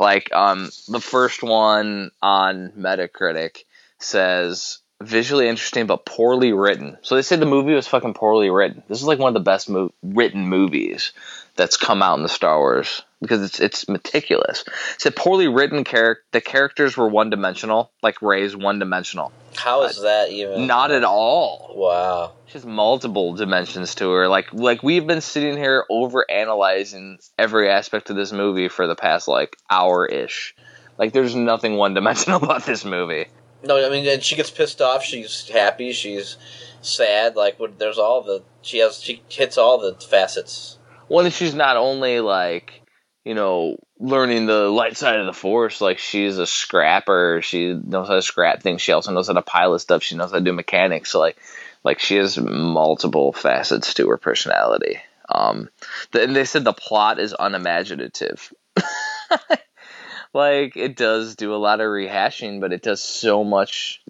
[0.00, 3.64] Like, um, the first one on Metacritic
[4.00, 6.98] says visually interesting but poorly written.
[7.02, 8.82] So they said the movie was fucking poorly written.
[8.88, 11.12] This is like one of the best mo- written movies
[11.54, 14.64] that's come out in the Star Wars because it's it's meticulous.
[14.94, 16.22] It's a poorly written character.
[16.32, 19.32] The characters were one dimensional, like Rey's one dimensional.
[19.56, 20.66] how is that even?
[20.66, 21.72] Not at all.
[21.74, 22.32] Wow.
[22.46, 24.28] Just multiple dimensions to her.
[24.28, 28.96] Like like we've been sitting here over analyzing every aspect of this movie for the
[28.96, 30.54] past like hour ish.
[30.98, 33.26] Like there's nothing one dimensional about this movie.
[33.62, 35.02] No, I mean, and she gets pissed off.
[35.02, 35.92] She's happy.
[35.92, 36.36] She's
[36.80, 37.34] sad.
[37.34, 38.42] Like, there's all the.
[38.62, 39.02] She has.
[39.02, 40.78] She hits all the facets.
[41.08, 42.82] Well, and she's not only like,
[43.28, 47.40] you know, learning the light side of the force, like she's a scrapper.
[47.42, 48.80] She knows how to scrap things.
[48.80, 50.02] She also knows how to pilot stuff.
[50.02, 51.10] She knows how to do mechanics.
[51.10, 51.36] So like,
[51.84, 55.00] like she has multiple facets to her personality.
[55.28, 55.68] Um,
[56.12, 58.50] the, and they said the plot is unimaginative.
[60.32, 64.02] like it does do a lot of rehashing, but it does so much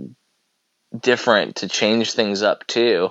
[0.97, 3.11] different to change things up too.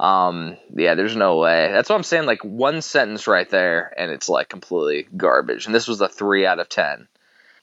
[0.00, 1.70] Um, yeah, there's no way.
[1.70, 2.24] That's what I'm saying.
[2.24, 5.66] Like one sentence right there, and it's like completely garbage.
[5.66, 7.06] And this was a three out of ten.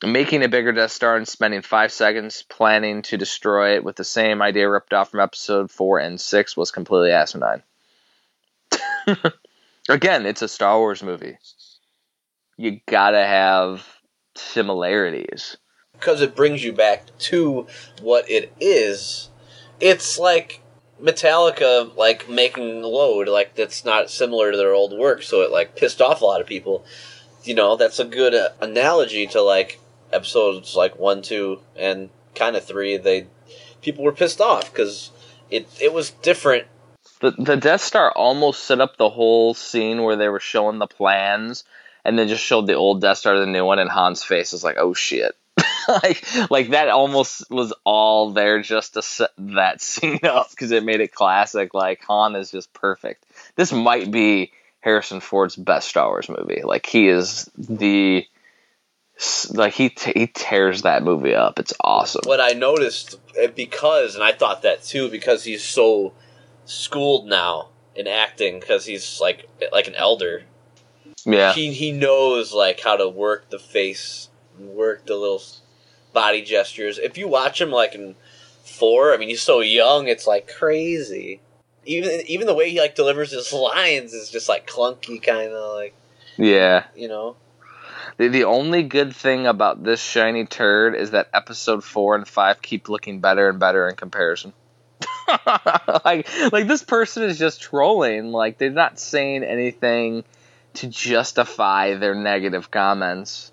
[0.04, 4.04] Making a bigger Death Star and spending five seconds planning to destroy it with the
[4.04, 7.64] same idea ripped off from episode four and six was completely asinine.
[9.90, 11.40] Again, it's a Star Wars movie.
[12.58, 13.88] You gotta have
[14.36, 15.58] similarities.
[15.94, 17.66] because it brings you back to
[18.04, 19.30] what it is.
[19.80, 20.62] It's like
[21.02, 25.76] Metallica, like making Load, like that's not similar to their old work, so it like
[25.76, 26.86] pissed off a lot of people.
[27.44, 29.80] You know, that's a good uh, analogy to like
[30.12, 32.98] episodes like one, two, and kind of three.
[32.98, 33.28] They
[33.82, 35.12] people were pissed off because
[35.50, 36.68] it it was different.
[37.20, 40.88] The the Death Star almost set up the whole scene where they were showing the
[40.88, 41.64] plans
[42.04, 44.64] and then just showed the old Death Star, the new one, and Han's face is
[44.64, 45.36] like, oh shit.
[46.04, 50.84] like, like that almost was all there just to set that scene up because it
[50.84, 51.74] made it classic.
[51.74, 53.26] Like Han is just perfect.
[53.56, 56.62] This might be Harrison Ford's best Star Wars movie.
[56.64, 58.26] Like he is the
[59.52, 61.60] like he t- he tears that movie up.
[61.60, 62.22] It's awesome.
[62.26, 66.14] What I noticed eh, because, and I thought that too, because he's so
[66.66, 70.44] schooled now in acting, because he's like like an elder.
[71.26, 75.42] Yeah, he he knows like how to work the face, work the little
[76.18, 76.98] body gestures.
[76.98, 78.16] If you watch him like in
[78.64, 81.42] four, I mean he's so young, it's like crazy.
[81.86, 85.76] Even even the way he like delivers his lines is just like clunky, kind of
[85.76, 85.94] like
[86.36, 86.86] yeah.
[86.96, 87.36] you know.
[88.18, 92.64] The, the only good thing about this shiny turd is that episode four and five
[92.64, 94.54] keep looking better and better in comparison.
[96.04, 98.32] like like this person is just trolling.
[98.32, 100.24] Like they're not saying anything
[100.76, 103.52] to justify their negative comments.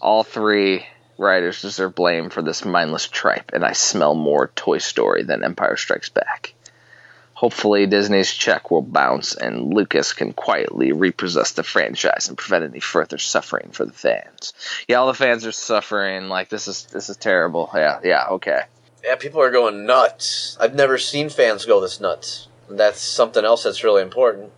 [0.00, 0.84] All three
[1.18, 5.76] writers deserve blame for this mindless tripe, and I smell more Toy Story than Empire
[5.76, 6.54] Strikes Back.
[7.34, 12.80] Hopefully, Disney's check will bounce and Lucas can quietly repossess the franchise and prevent any
[12.80, 14.52] further suffering for the fans.
[14.88, 16.28] Yeah, all the fans are suffering.
[16.28, 17.70] Like this is this is terrible.
[17.72, 18.62] Yeah, yeah, okay.
[19.04, 20.56] Yeah, people are going nuts.
[20.58, 22.48] I've never seen fans go this nuts.
[22.68, 24.50] That's something else that's really important.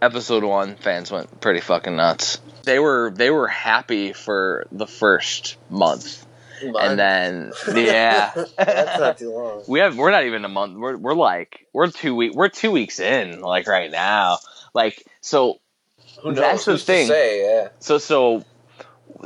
[0.00, 2.40] Episode one, fans went pretty fucking nuts.
[2.64, 6.24] They were they were happy for the first month,
[6.62, 9.64] and then yeah, that's not too long.
[9.66, 10.76] we have we're not even a month.
[10.78, 14.38] We're we're like we're two week we're two weeks in like right now.
[14.72, 15.58] Like so,
[16.22, 16.36] Who knows?
[16.36, 17.06] That's the Who's to thing.
[17.08, 17.68] say, yeah.
[17.80, 18.44] so so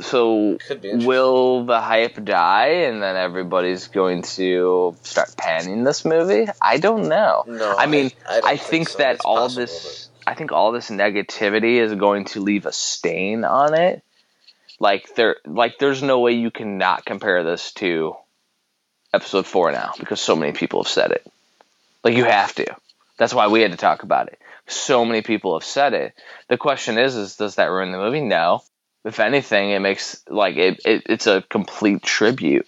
[0.01, 1.07] so Could be interesting.
[1.07, 6.47] will the hype die and then everybody's going to start panning this movie?
[6.61, 7.43] I don't know.
[7.45, 8.97] No, I mean, I, I, don't think, so.
[8.99, 12.71] that It's all possible, this, I think all this negativity is going to leave a
[12.71, 14.03] stain on it.
[14.79, 18.15] Like there, like there's no way you can not compare this to
[19.13, 21.25] episode four now because so many people have said it.
[22.03, 22.65] Like you have to.
[23.17, 24.39] That's why we had to talk about it.
[24.67, 26.13] So many people have said it.
[26.47, 28.21] The question is, is does that ruin the movie?
[28.21, 28.63] No.
[29.05, 32.67] If anything, it makes like it, it it's a complete tribute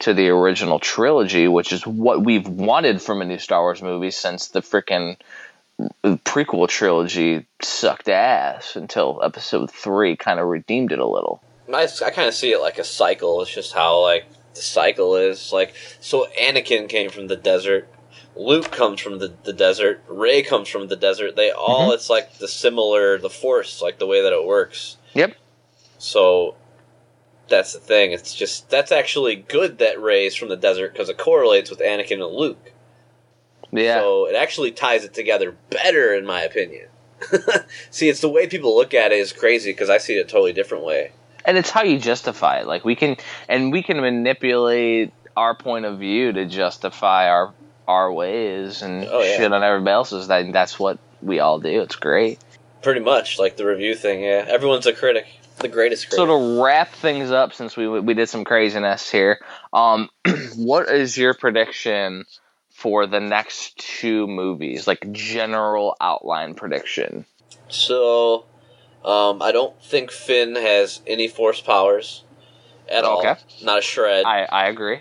[0.00, 4.10] to the original trilogy, which is what we've wanted from a new Star Wars movie
[4.10, 5.16] since the freaking
[6.04, 11.42] prequel trilogy sucked ass until episode three kind of redeemed it a little.
[11.72, 13.42] I, I kind of see it like a cycle.
[13.42, 15.52] It's just how like the cycle is.
[15.52, 17.88] Like so, Anakin came from the desert.
[18.36, 20.02] Luke comes from the, the desert.
[20.08, 21.36] Rey comes from the desert.
[21.36, 21.90] They all.
[21.90, 21.94] Mhm.
[21.94, 24.96] It's like the similar the Force, like the way that it works.
[25.14, 25.34] Yep.
[25.98, 26.54] So
[27.48, 28.12] that's the thing.
[28.12, 32.24] It's just that's actually good that Rey's from the desert because it correlates with Anakin
[32.24, 32.72] and Luke.
[33.76, 34.00] Yeah.
[34.00, 36.88] So it actually ties it together better, in my opinion.
[37.90, 40.24] see, it's the way people look at it is crazy because I see it a
[40.24, 41.12] totally different way.
[41.44, 42.66] and it's how you justify it.
[42.66, 43.16] Like we can,
[43.48, 47.54] and we can manipulate our point of view to justify our
[47.88, 49.36] our ways and Oh, yeah.
[49.36, 50.28] shit on everybody else's.
[50.28, 51.82] That that's what we all do.
[51.82, 52.38] It's great.
[52.82, 54.22] Pretty much like the review thing.
[54.22, 55.26] Yeah, everyone's a critic,
[55.58, 56.18] the greatest critic.
[56.18, 59.38] So to wrap things up, since we we did some craziness here,
[59.72, 60.08] um,
[60.56, 62.24] what is your prediction
[62.76, 64.86] for the next two movies?
[64.86, 67.24] Like general outline prediction.
[67.68, 68.44] So,
[69.04, 72.22] um, I don't think Finn has any force powers
[72.88, 73.20] at all.
[73.20, 73.34] Okay.
[73.62, 74.24] Not a shred.
[74.26, 75.00] I I agree.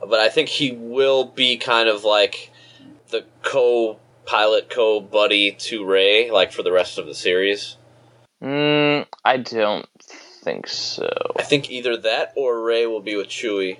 [0.00, 2.52] but I think he will be kind of like
[3.08, 7.76] the co-pilot, co-buddy to Rey, like for the rest of the series.
[8.42, 9.88] Mm, I don't
[10.42, 11.08] think so.
[11.38, 13.78] I think either that or Rey will be with Chewie.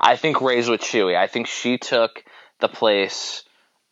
[0.00, 1.16] I think Rey's with Chewie.
[1.16, 2.22] I think she took
[2.60, 3.44] the place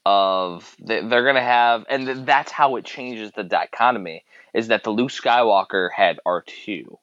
[0.06, 4.24] of they- they're gonna have, and that's how it changes the dichotomy.
[4.52, 6.98] Is that the Luke Skywalker had R two,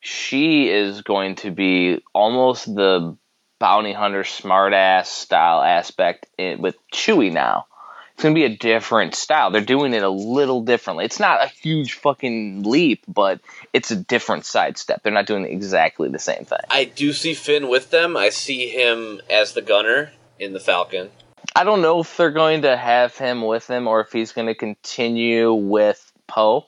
[0.00, 3.16] she is going to be almost the
[3.58, 7.66] bounty hunter, smartass style aspect in, with Chewie now.
[8.14, 9.50] It's gonna be a different style.
[9.50, 11.04] They're doing it a little differently.
[11.04, 13.40] It's not a huge fucking leap, but
[13.72, 15.02] it's a different sidestep.
[15.02, 16.60] They're not doing exactly the same thing.
[16.70, 18.16] I do see Finn with them.
[18.16, 20.12] I see him as the gunner
[20.44, 21.10] in the Falcon.
[21.56, 24.46] I don't know if they're going to have him with him or if he's going
[24.48, 26.66] to continue with Poe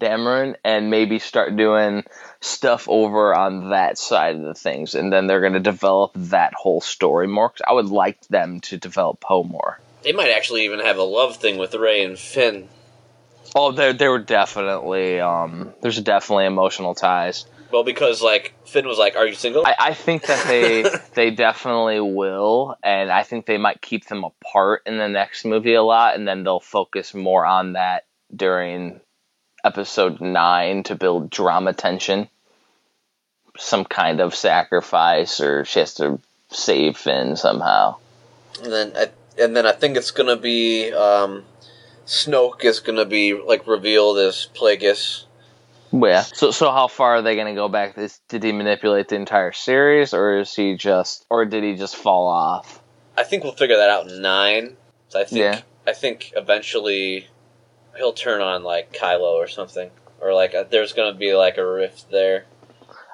[0.00, 2.04] Dameron and maybe start doing
[2.40, 6.54] stuff over on that side of the things, and then they're going to develop that
[6.54, 7.48] whole story more.
[7.48, 9.80] 'Cause I would like them to develop Poe more.
[10.02, 12.68] They might actually even have a love thing with Rey and Finn.
[13.56, 17.44] Oh, there there were definitely um, there's definitely emotional ties.
[17.70, 21.30] Well, because like Finn was like, "Are you single?" I, I think that they they
[21.30, 25.82] definitely will, and I think they might keep them apart in the next movie a
[25.82, 28.04] lot, and then they'll focus more on that
[28.34, 29.00] during
[29.64, 32.28] episode nine to build drama tension.
[33.58, 37.96] Some kind of sacrifice, or she has to save Finn somehow.
[38.62, 39.08] and then I,
[39.42, 41.44] and then I think it's gonna be um,
[42.06, 45.24] Snoke is gonna be like revealed as Plagueis.
[45.92, 46.22] Yeah.
[46.22, 47.96] So so how far are they going to go back?
[47.98, 51.96] Is, did he manipulate the entire series, or is he just, or did he just
[51.96, 52.82] fall off?
[53.16, 54.76] I think we'll figure that out in nine.
[55.08, 55.60] So I think Yeah.
[55.86, 57.26] I think eventually
[57.96, 61.66] he'll turn on like Kylo or something, or like uh, there's gonna be like a
[61.66, 62.44] rift there.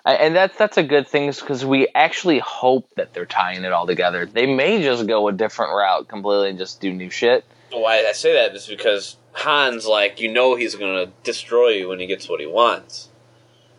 [0.05, 3.87] And that's that's a good thing because we actually hope that they're tying it all
[3.87, 4.27] together.
[4.27, 7.45] They may just go a different route completely and just do new shit.
[7.71, 11.99] Why I say that is because Han's like you know he's gonna destroy you when
[12.01, 13.09] he gets what he wants.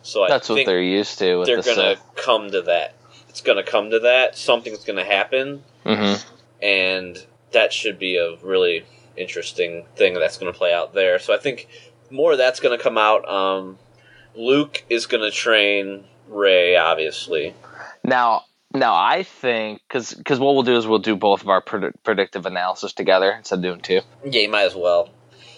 [0.02, 2.02] So I That's what they're used to with they're the gonna Sith.
[2.16, 2.94] come to that.
[3.28, 4.36] It's gonna come to that.
[4.36, 6.14] Something's gonna happen, hmm
[6.62, 8.84] and that should be a really
[9.16, 11.18] interesting thing that's gonna play out there.
[11.18, 11.68] So I think
[12.10, 13.28] more of that's gonna come out.
[13.28, 13.78] Um,
[14.34, 17.54] Luke is gonna train Rey, obviously.
[18.04, 21.62] Now, now I think because because what we'll do is we'll do both of our
[21.62, 24.00] predi- predictive analysis together instead of doing two.
[24.24, 25.08] Yeah, you might as well.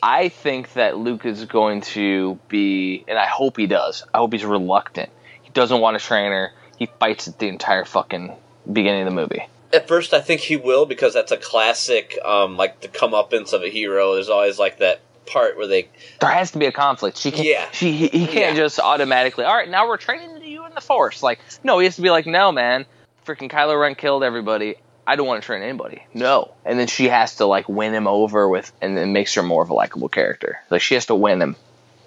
[0.02, 4.04] I think that Luke is going to be, and I hope he does.
[4.12, 5.10] I hope he's reluctant.
[5.42, 6.52] He doesn't want to train her.
[6.76, 8.32] He fights at the entire fucking
[8.70, 9.46] beginning of the movie.
[9.72, 13.62] At first, I think he will because that's a classic, um, like the comeuppance of
[13.62, 14.14] a hero.
[14.14, 15.88] There's always like that part where they
[16.20, 17.18] There has to be a conflict.
[17.18, 17.46] She can't.
[17.46, 17.70] Yeah.
[17.72, 18.62] She he, he can't Yeah.
[18.62, 19.44] just automatically.
[19.44, 21.22] All right, now we're training you in the Force.
[21.22, 22.86] Like no, he has to be like, no, man.
[23.26, 24.76] Freaking Kylo Ren killed everybody.
[25.08, 26.02] I don't want to train anybody.
[26.12, 26.52] No.
[26.66, 29.62] And then she has to like win him over with, and then makes her more
[29.62, 30.58] of a likable character.
[30.68, 31.56] Like she has to win him.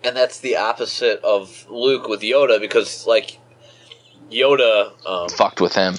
[0.04, 3.39] and that's the opposite of Luke with Yoda because like
[4.32, 5.95] Yoda, um, Fucked with him.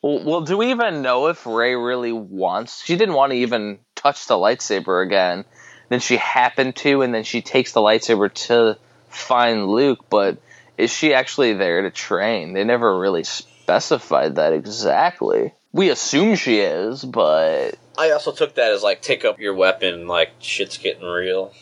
[0.00, 2.84] Well, well, do we even know if Rey really wants?
[2.84, 5.44] She didn't want to even touch the lightsaber again.
[5.88, 8.78] Then she happened to, and then she takes the lightsaber to
[9.08, 10.04] find Luke.
[10.08, 10.38] But
[10.76, 12.52] is she actually there to train?
[12.52, 15.52] They never really specified that exactly.
[15.72, 20.06] We assume she is, but I also took that as like take up your weapon,
[20.06, 21.52] like shit's getting real.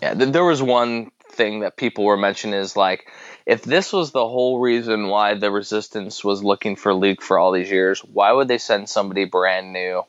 [0.00, 3.06] Yeah, th- there was one thing that people were mentioning is like,
[3.46, 7.52] if this was the whole reason why the Resistance was looking for Luke for all
[7.52, 10.02] these years, why would they send somebody brand new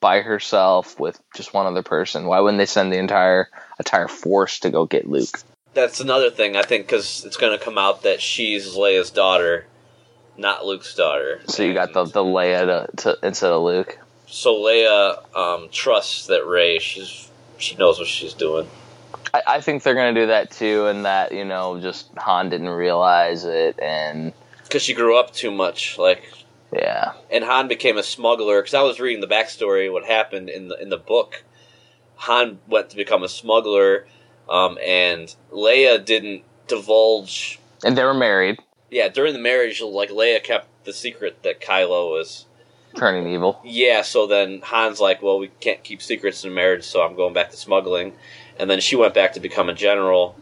[0.00, 2.26] by herself with just one other person?
[2.26, 3.48] Why wouldn't they send the entire
[3.78, 5.40] entire force to go get Luke?
[5.74, 9.66] That's another thing I think because it's going to come out that she's Leia's daughter,
[10.38, 11.40] not Luke's daughter.
[11.46, 13.98] So you got the the Leia to, to instead of Luke.
[14.26, 16.78] So Leia um, trusts that Rey.
[16.78, 18.68] She's she knows what she's doing.
[19.32, 22.68] I, I think they're gonna do that too, and that you know just Han didn't
[22.68, 24.32] realize it, and
[24.64, 25.98] because she grew up too much.
[25.98, 26.22] Like,
[26.72, 28.60] yeah, and Han became a smuggler.
[28.60, 31.44] Because I was reading the backstory, what happened in the in the book.
[32.16, 34.06] Han went to become a smuggler,
[34.48, 37.58] um, and Leia didn't divulge.
[37.84, 38.58] and they were married,
[38.90, 42.46] Yeah, during the marriage, like Leia kept the secret that Kylo was.
[42.96, 43.60] turning evil.
[43.64, 47.34] Yeah, so then Han's like, well, we can't keep secrets in marriage, so I'm going
[47.34, 48.12] back to smuggling.
[48.58, 50.36] And then she went back to become a general.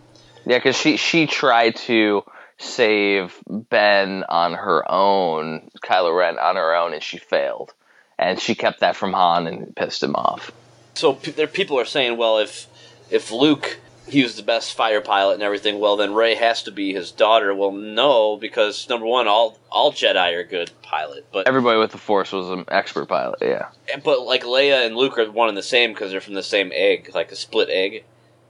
[0.47, 2.22] Yeah, because she she tried to
[2.59, 7.72] save Ben on her own, Kylo Ren on her own, and she failed.
[8.18, 10.53] And she kept that from Han and pissed him off.
[10.95, 12.68] So p- there, people are saying, well, if
[13.11, 16.70] if Luke he was the best fighter pilot and everything, well, then Rey has to
[16.70, 17.55] be his daughter.
[17.55, 21.98] Well, no, because number one, all all Jedi are good pilot, but Everybody with the
[21.98, 23.38] Force was an expert pilot.
[23.40, 23.68] Yeah,
[24.05, 26.70] but like Leia and Luke are one and the same because they're from the same
[26.74, 28.05] egg, like a split egg.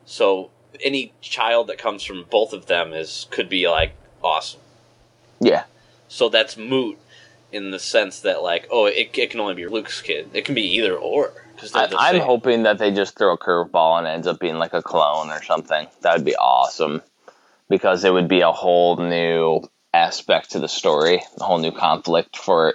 [0.06, 0.50] So
[0.82, 4.60] any child that comes from both of them is could be like awesome.
[5.40, 5.64] yeah.
[6.08, 6.98] So that's moot
[7.50, 10.30] in the sense that like, oh, it, it can only be Luke's kid.
[10.32, 11.43] It can be either or.
[11.74, 14.74] I, I'm hoping that they just throw a curveball and it ends up being like
[14.74, 15.86] a clone or something.
[16.02, 17.02] That would be awesome
[17.68, 22.36] because it would be a whole new aspect to the story, a whole new conflict
[22.36, 22.74] for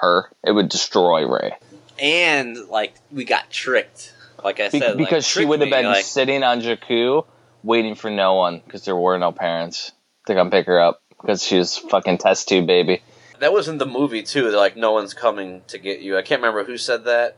[0.00, 0.30] her.
[0.44, 1.54] It would destroy Rey.
[1.98, 4.14] and like we got tricked.
[4.42, 7.24] Like I Be- said, like, because she would have been like, sitting on Jakku
[7.62, 9.92] waiting for no one because there were no parents
[10.26, 13.02] to come pick her up because she was fucking test tube baby.
[13.40, 14.50] That was in the movie too.
[14.50, 16.16] They're like, no one's coming to get you.
[16.16, 17.36] I can't remember who said that.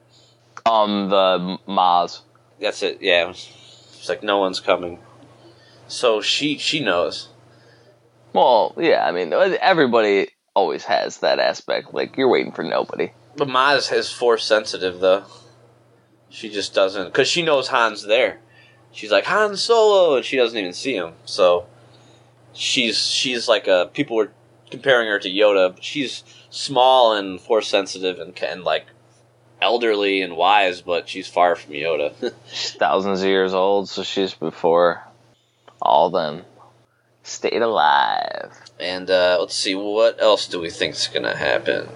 [0.67, 2.21] Um, the Maz.
[2.61, 2.99] That's it.
[3.01, 4.99] Yeah, it's like no one's coming.
[5.87, 7.29] So she she knows.
[8.33, 11.95] Well, yeah, I mean, everybody always has that aspect.
[11.95, 13.11] Like, you're waiting for nobody.
[13.37, 15.25] But Maz is force sensitive though.
[16.29, 18.41] She just doesn't because she knows Han's there.
[18.93, 21.13] She's like Han Solo, and she doesn't even see him.
[21.25, 21.67] So
[22.53, 24.33] she's she's like a people were
[24.71, 25.75] comparing her to Yoda.
[25.75, 28.87] But she's small and force sensitive and and like
[29.61, 32.33] elderly and wise, but she's far from Yoda.
[32.51, 35.03] she's thousands of years old, so she's before
[35.81, 36.45] all them.
[37.23, 38.53] Stayed alive.
[38.81, 41.89] And uh, let's see, what else do we think is gonna happen?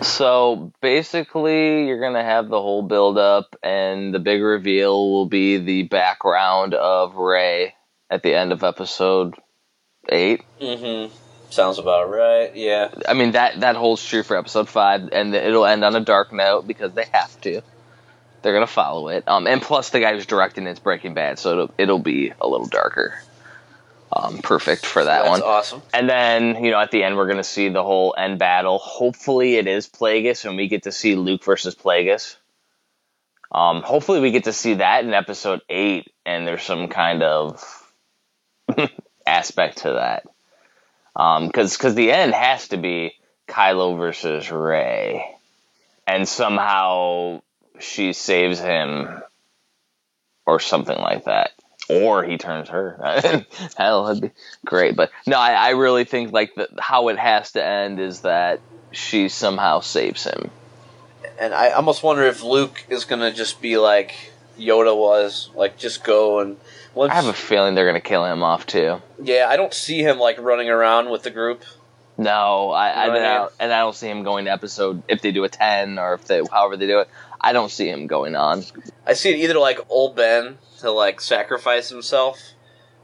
[0.00, 5.58] So basically, you're gonna have the whole build up, and the big reveal will be
[5.58, 7.74] the background of Rey
[8.08, 9.34] at the end of episode
[10.08, 10.42] eight.
[10.60, 11.14] Mm-hmm.
[11.50, 12.54] Sounds about right.
[12.54, 12.90] Yeah.
[13.08, 16.32] I mean that that holds true for episode five, and it'll end on a dark
[16.32, 17.62] note because they have to.
[18.42, 19.24] They're gonna follow it.
[19.26, 22.46] Um, and plus the guy who's directing it's Breaking Bad, so it'll it'll be a
[22.46, 23.20] little darker
[24.12, 25.42] um, perfect for that That's one.
[25.42, 25.82] awesome.
[25.92, 28.78] And then, you know, at the end, we're going to see the whole end battle.
[28.78, 32.36] Hopefully, it is Plagueis, and we get to see Luke versus Plagueis.
[33.52, 37.92] Um, hopefully, we get to see that in episode 8, and there's some kind of
[39.26, 40.26] aspect to that.
[41.46, 43.14] Because um, cause the end has to be
[43.48, 45.24] Kylo versus Rey.
[46.06, 47.42] And somehow
[47.78, 49.22] she saves him,
[50.46, 51.52] or something like that
[51.90, 53.44] or he turns her.
[53.76, 54.30] Hell, that'd be
[54.64, 54.94] great.
[54.94, 58.60] But no, I, I really think like the, how it has to end is that
[58.92, 60.50] she somehow saves him.
[61.40, 64.14] And I almost wonder if Luke is gonna just be like
[64.58, 66.56] Yoda was, like just go and.
[66.94, 69.00] Once, I have a feeling they're gonna kill him off too.
[69.22, 71.62] Yeah, I don't see him like running around with the group.
[72.18, 75.02] No, I, you know I, I, I and I don't see him going to episode
[75.08, 77.08] if they do a ten or if they however they do it.
[77.40, 78.64] I don't see him going on.
[79.06, 82.38] I see it either like old Ben to like sacrifice himself,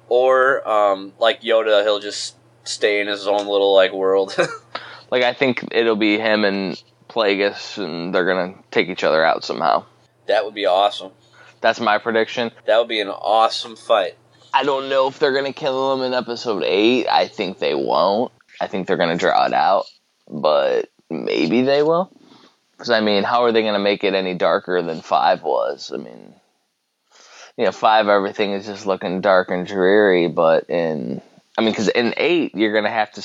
[0.08, 4.36] or um, like Yoda, he'll just stay in his own little like world.
[5.10, 9.44] like I think it'll be him and Plagueis, and they're gonna take each other out
[9.44, 9.84] somehow.
[10.26, 11.12] That would be awesome.
[11.66, 12.52] That's my prediction.
[12.66, 14.14] That would be an awesome fight.
[14.54, 17.08] I don't know if they're gonna kill him in episode eight.
[17.08, 18.30] I think they won't.
[18.60, 19.86] I think they're gonna draw it out,
[20.30, 22.12] but maybe they will.
[22.70, 25.90] Because I mean, how are they gonna make it any darker than five was?
[25.92, 26.36] I mean,
[27.56, 31.20] you know, five everything is just looking dark and dreary, but in
[31.58, 33.24] I mean, because in eight you're gonna have to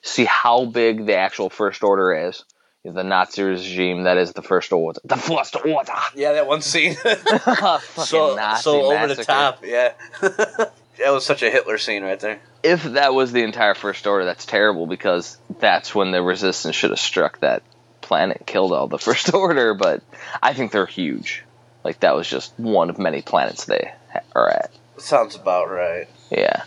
[0.00, 2.44] see how big the actual first order is.
[2.84, 5.92] The Nazi regime that is the first order, the first order.
[6.14, 6.94] Yeah, that one scene.
[7.96, 9.64] so Nazi so over the top.
[9.64, 10.70] Yeah, that
[11.10, 12.40] was such a Hitler scene right there.
[12.62, 16.90] If that was the entire first order, that's terrible because that's when the resistance should
[16.90, 17.62] have struck that
[18.02, 19.72] planet, and killed all the first order.
[19.72, 20.02] But
[20.42, 21.42] I think they're huge.
[21.84, 23.92] Like that was just one of many planets they
[24.34, 24.70] are at.
[24.98, 26.06] Sounds about right.
[26.30, 26.64] Yeah.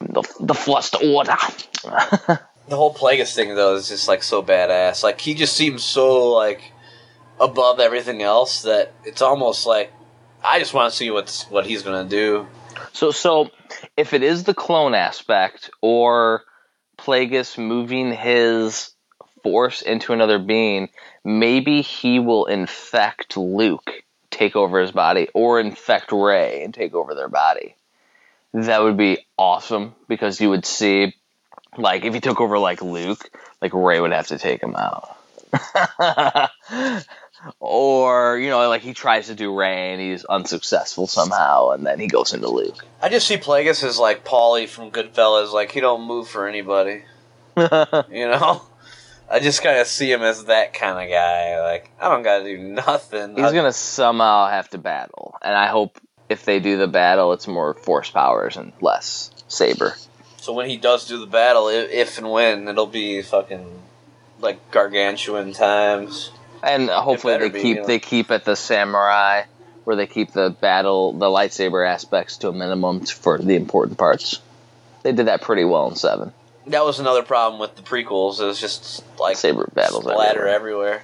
[0.00, 1.36] The the First Order.
[2.68, 5.02] The whole Plagueis thing though is just like so badass.
[5.02, 6.72] Like he just seems so like
[7.40, 9.92] above everything else that it's almost like
[10.42, 12.46] I just want to see what's what he's gonna do.
[12.92, 13.50] So so
[13.96, 16.42] if it is the clone aspect or
[16.98, 18.90] Plagueis moving his
[19.42, 20.88] force into another being,
[21.24, 24.02] maybe he will infect Luke
[24.36, 27.76] take over his body or infect Rey and take over their body.
[28.52, 31.14] That would be awesome because you would see,
[31.78, 35.16] like, if he took over like Luke, like Rey would have to take him out.
[37.60, 42.00] or you know, like he tries to do Rey and he's unsuccessful somehow, and then
[42.00, 42.84] he goes into Luke.
[43.00, 47.02] I just see Plagueis as like Paulie from Goodfellas, like he don't move for anybody.
[47.56, 48.62] you know.
[49.28, 51.60] I just kind of see him as that kind of guy.
[51.60, 53.30] Like, I don't got to do nothing.
[53.36, 55.36] He's going to somehow have to battle.
[55.42, 55.98] And I hope
[56.28, 59.96] if they do the battle, it's more force powers and less saber.
[60.46, 63.66] So when he does do the battle, if and when, it'll be fucking
[64.38, 66.30] like gargantuan times.
[66.62, 67.86] And hopefully they be, keep you know.
[67.88, 69.42] they keep at the samurai
[69.82, 74.40] where they keep the battle the lightsaber aspects to a minimum for the important parts.
[75.02, 76.32] They did that pretty well in 7
[76.68, 78.40] that was another problem with the prequels.
[78.40, 80.54] It was just like saber battles splatter everywhere.
[80.54, 81.02] everywhere.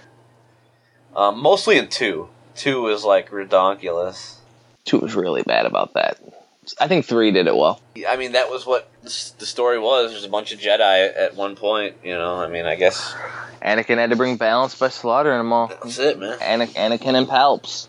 [1.17, 2.29] Um, mostly in two.
[2.55, 4.37] Two was like redonkulous.
[4.85, 6.21] Two was really bad about that.
[6.79, 7.81] I think three did it well.
[8.09, 10.13] I mean, that was what the story was.
[10.13, 11.97] There's a bunch of Jedi at one point.
[12.05, 13.15] You know, I mean, I guess
[13.63, 15.69] Anakin had to bring balance by slaughtering them all.
[15.69, 16.39] That's it, man.
[16.39, 17.89] Anakin and Palps.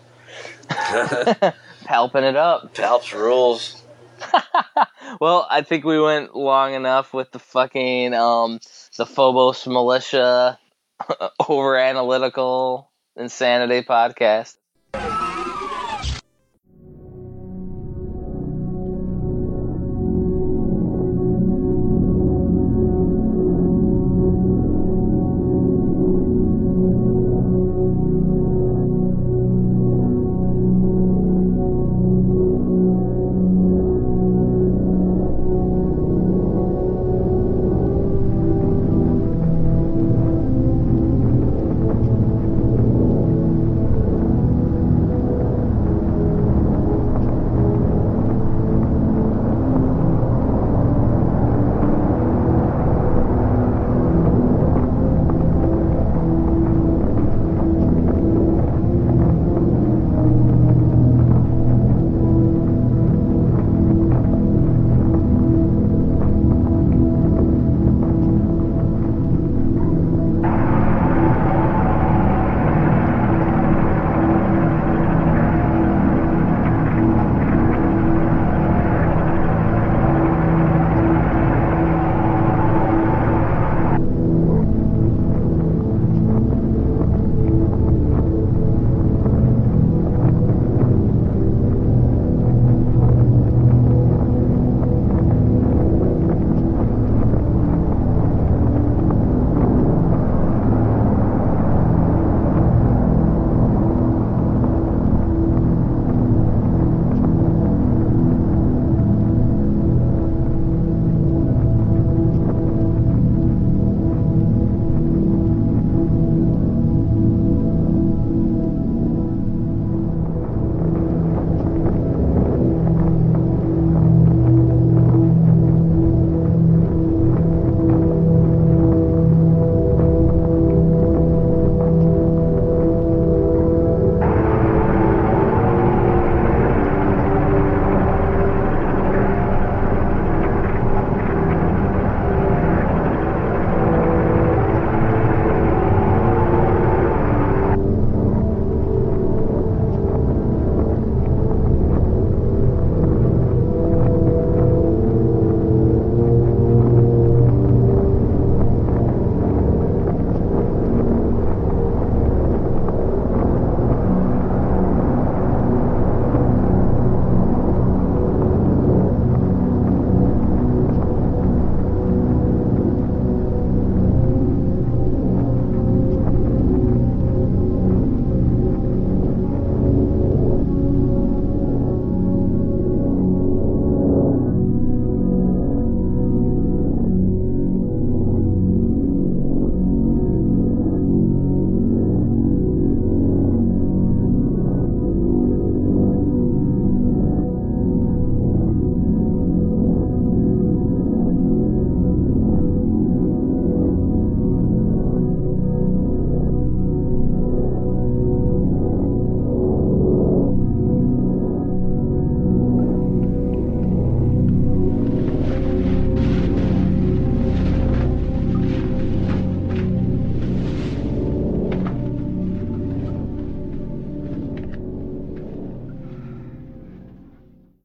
[1.84, 2.74] Palping it up.
[2.74, 3.82] Palps rules.
[5.20, 8.58] well, I think we went long enough with the fucking um,
[8.96, 10.58] the Phobos Militia
[11.48, 14.56] over analytical insanity podcast.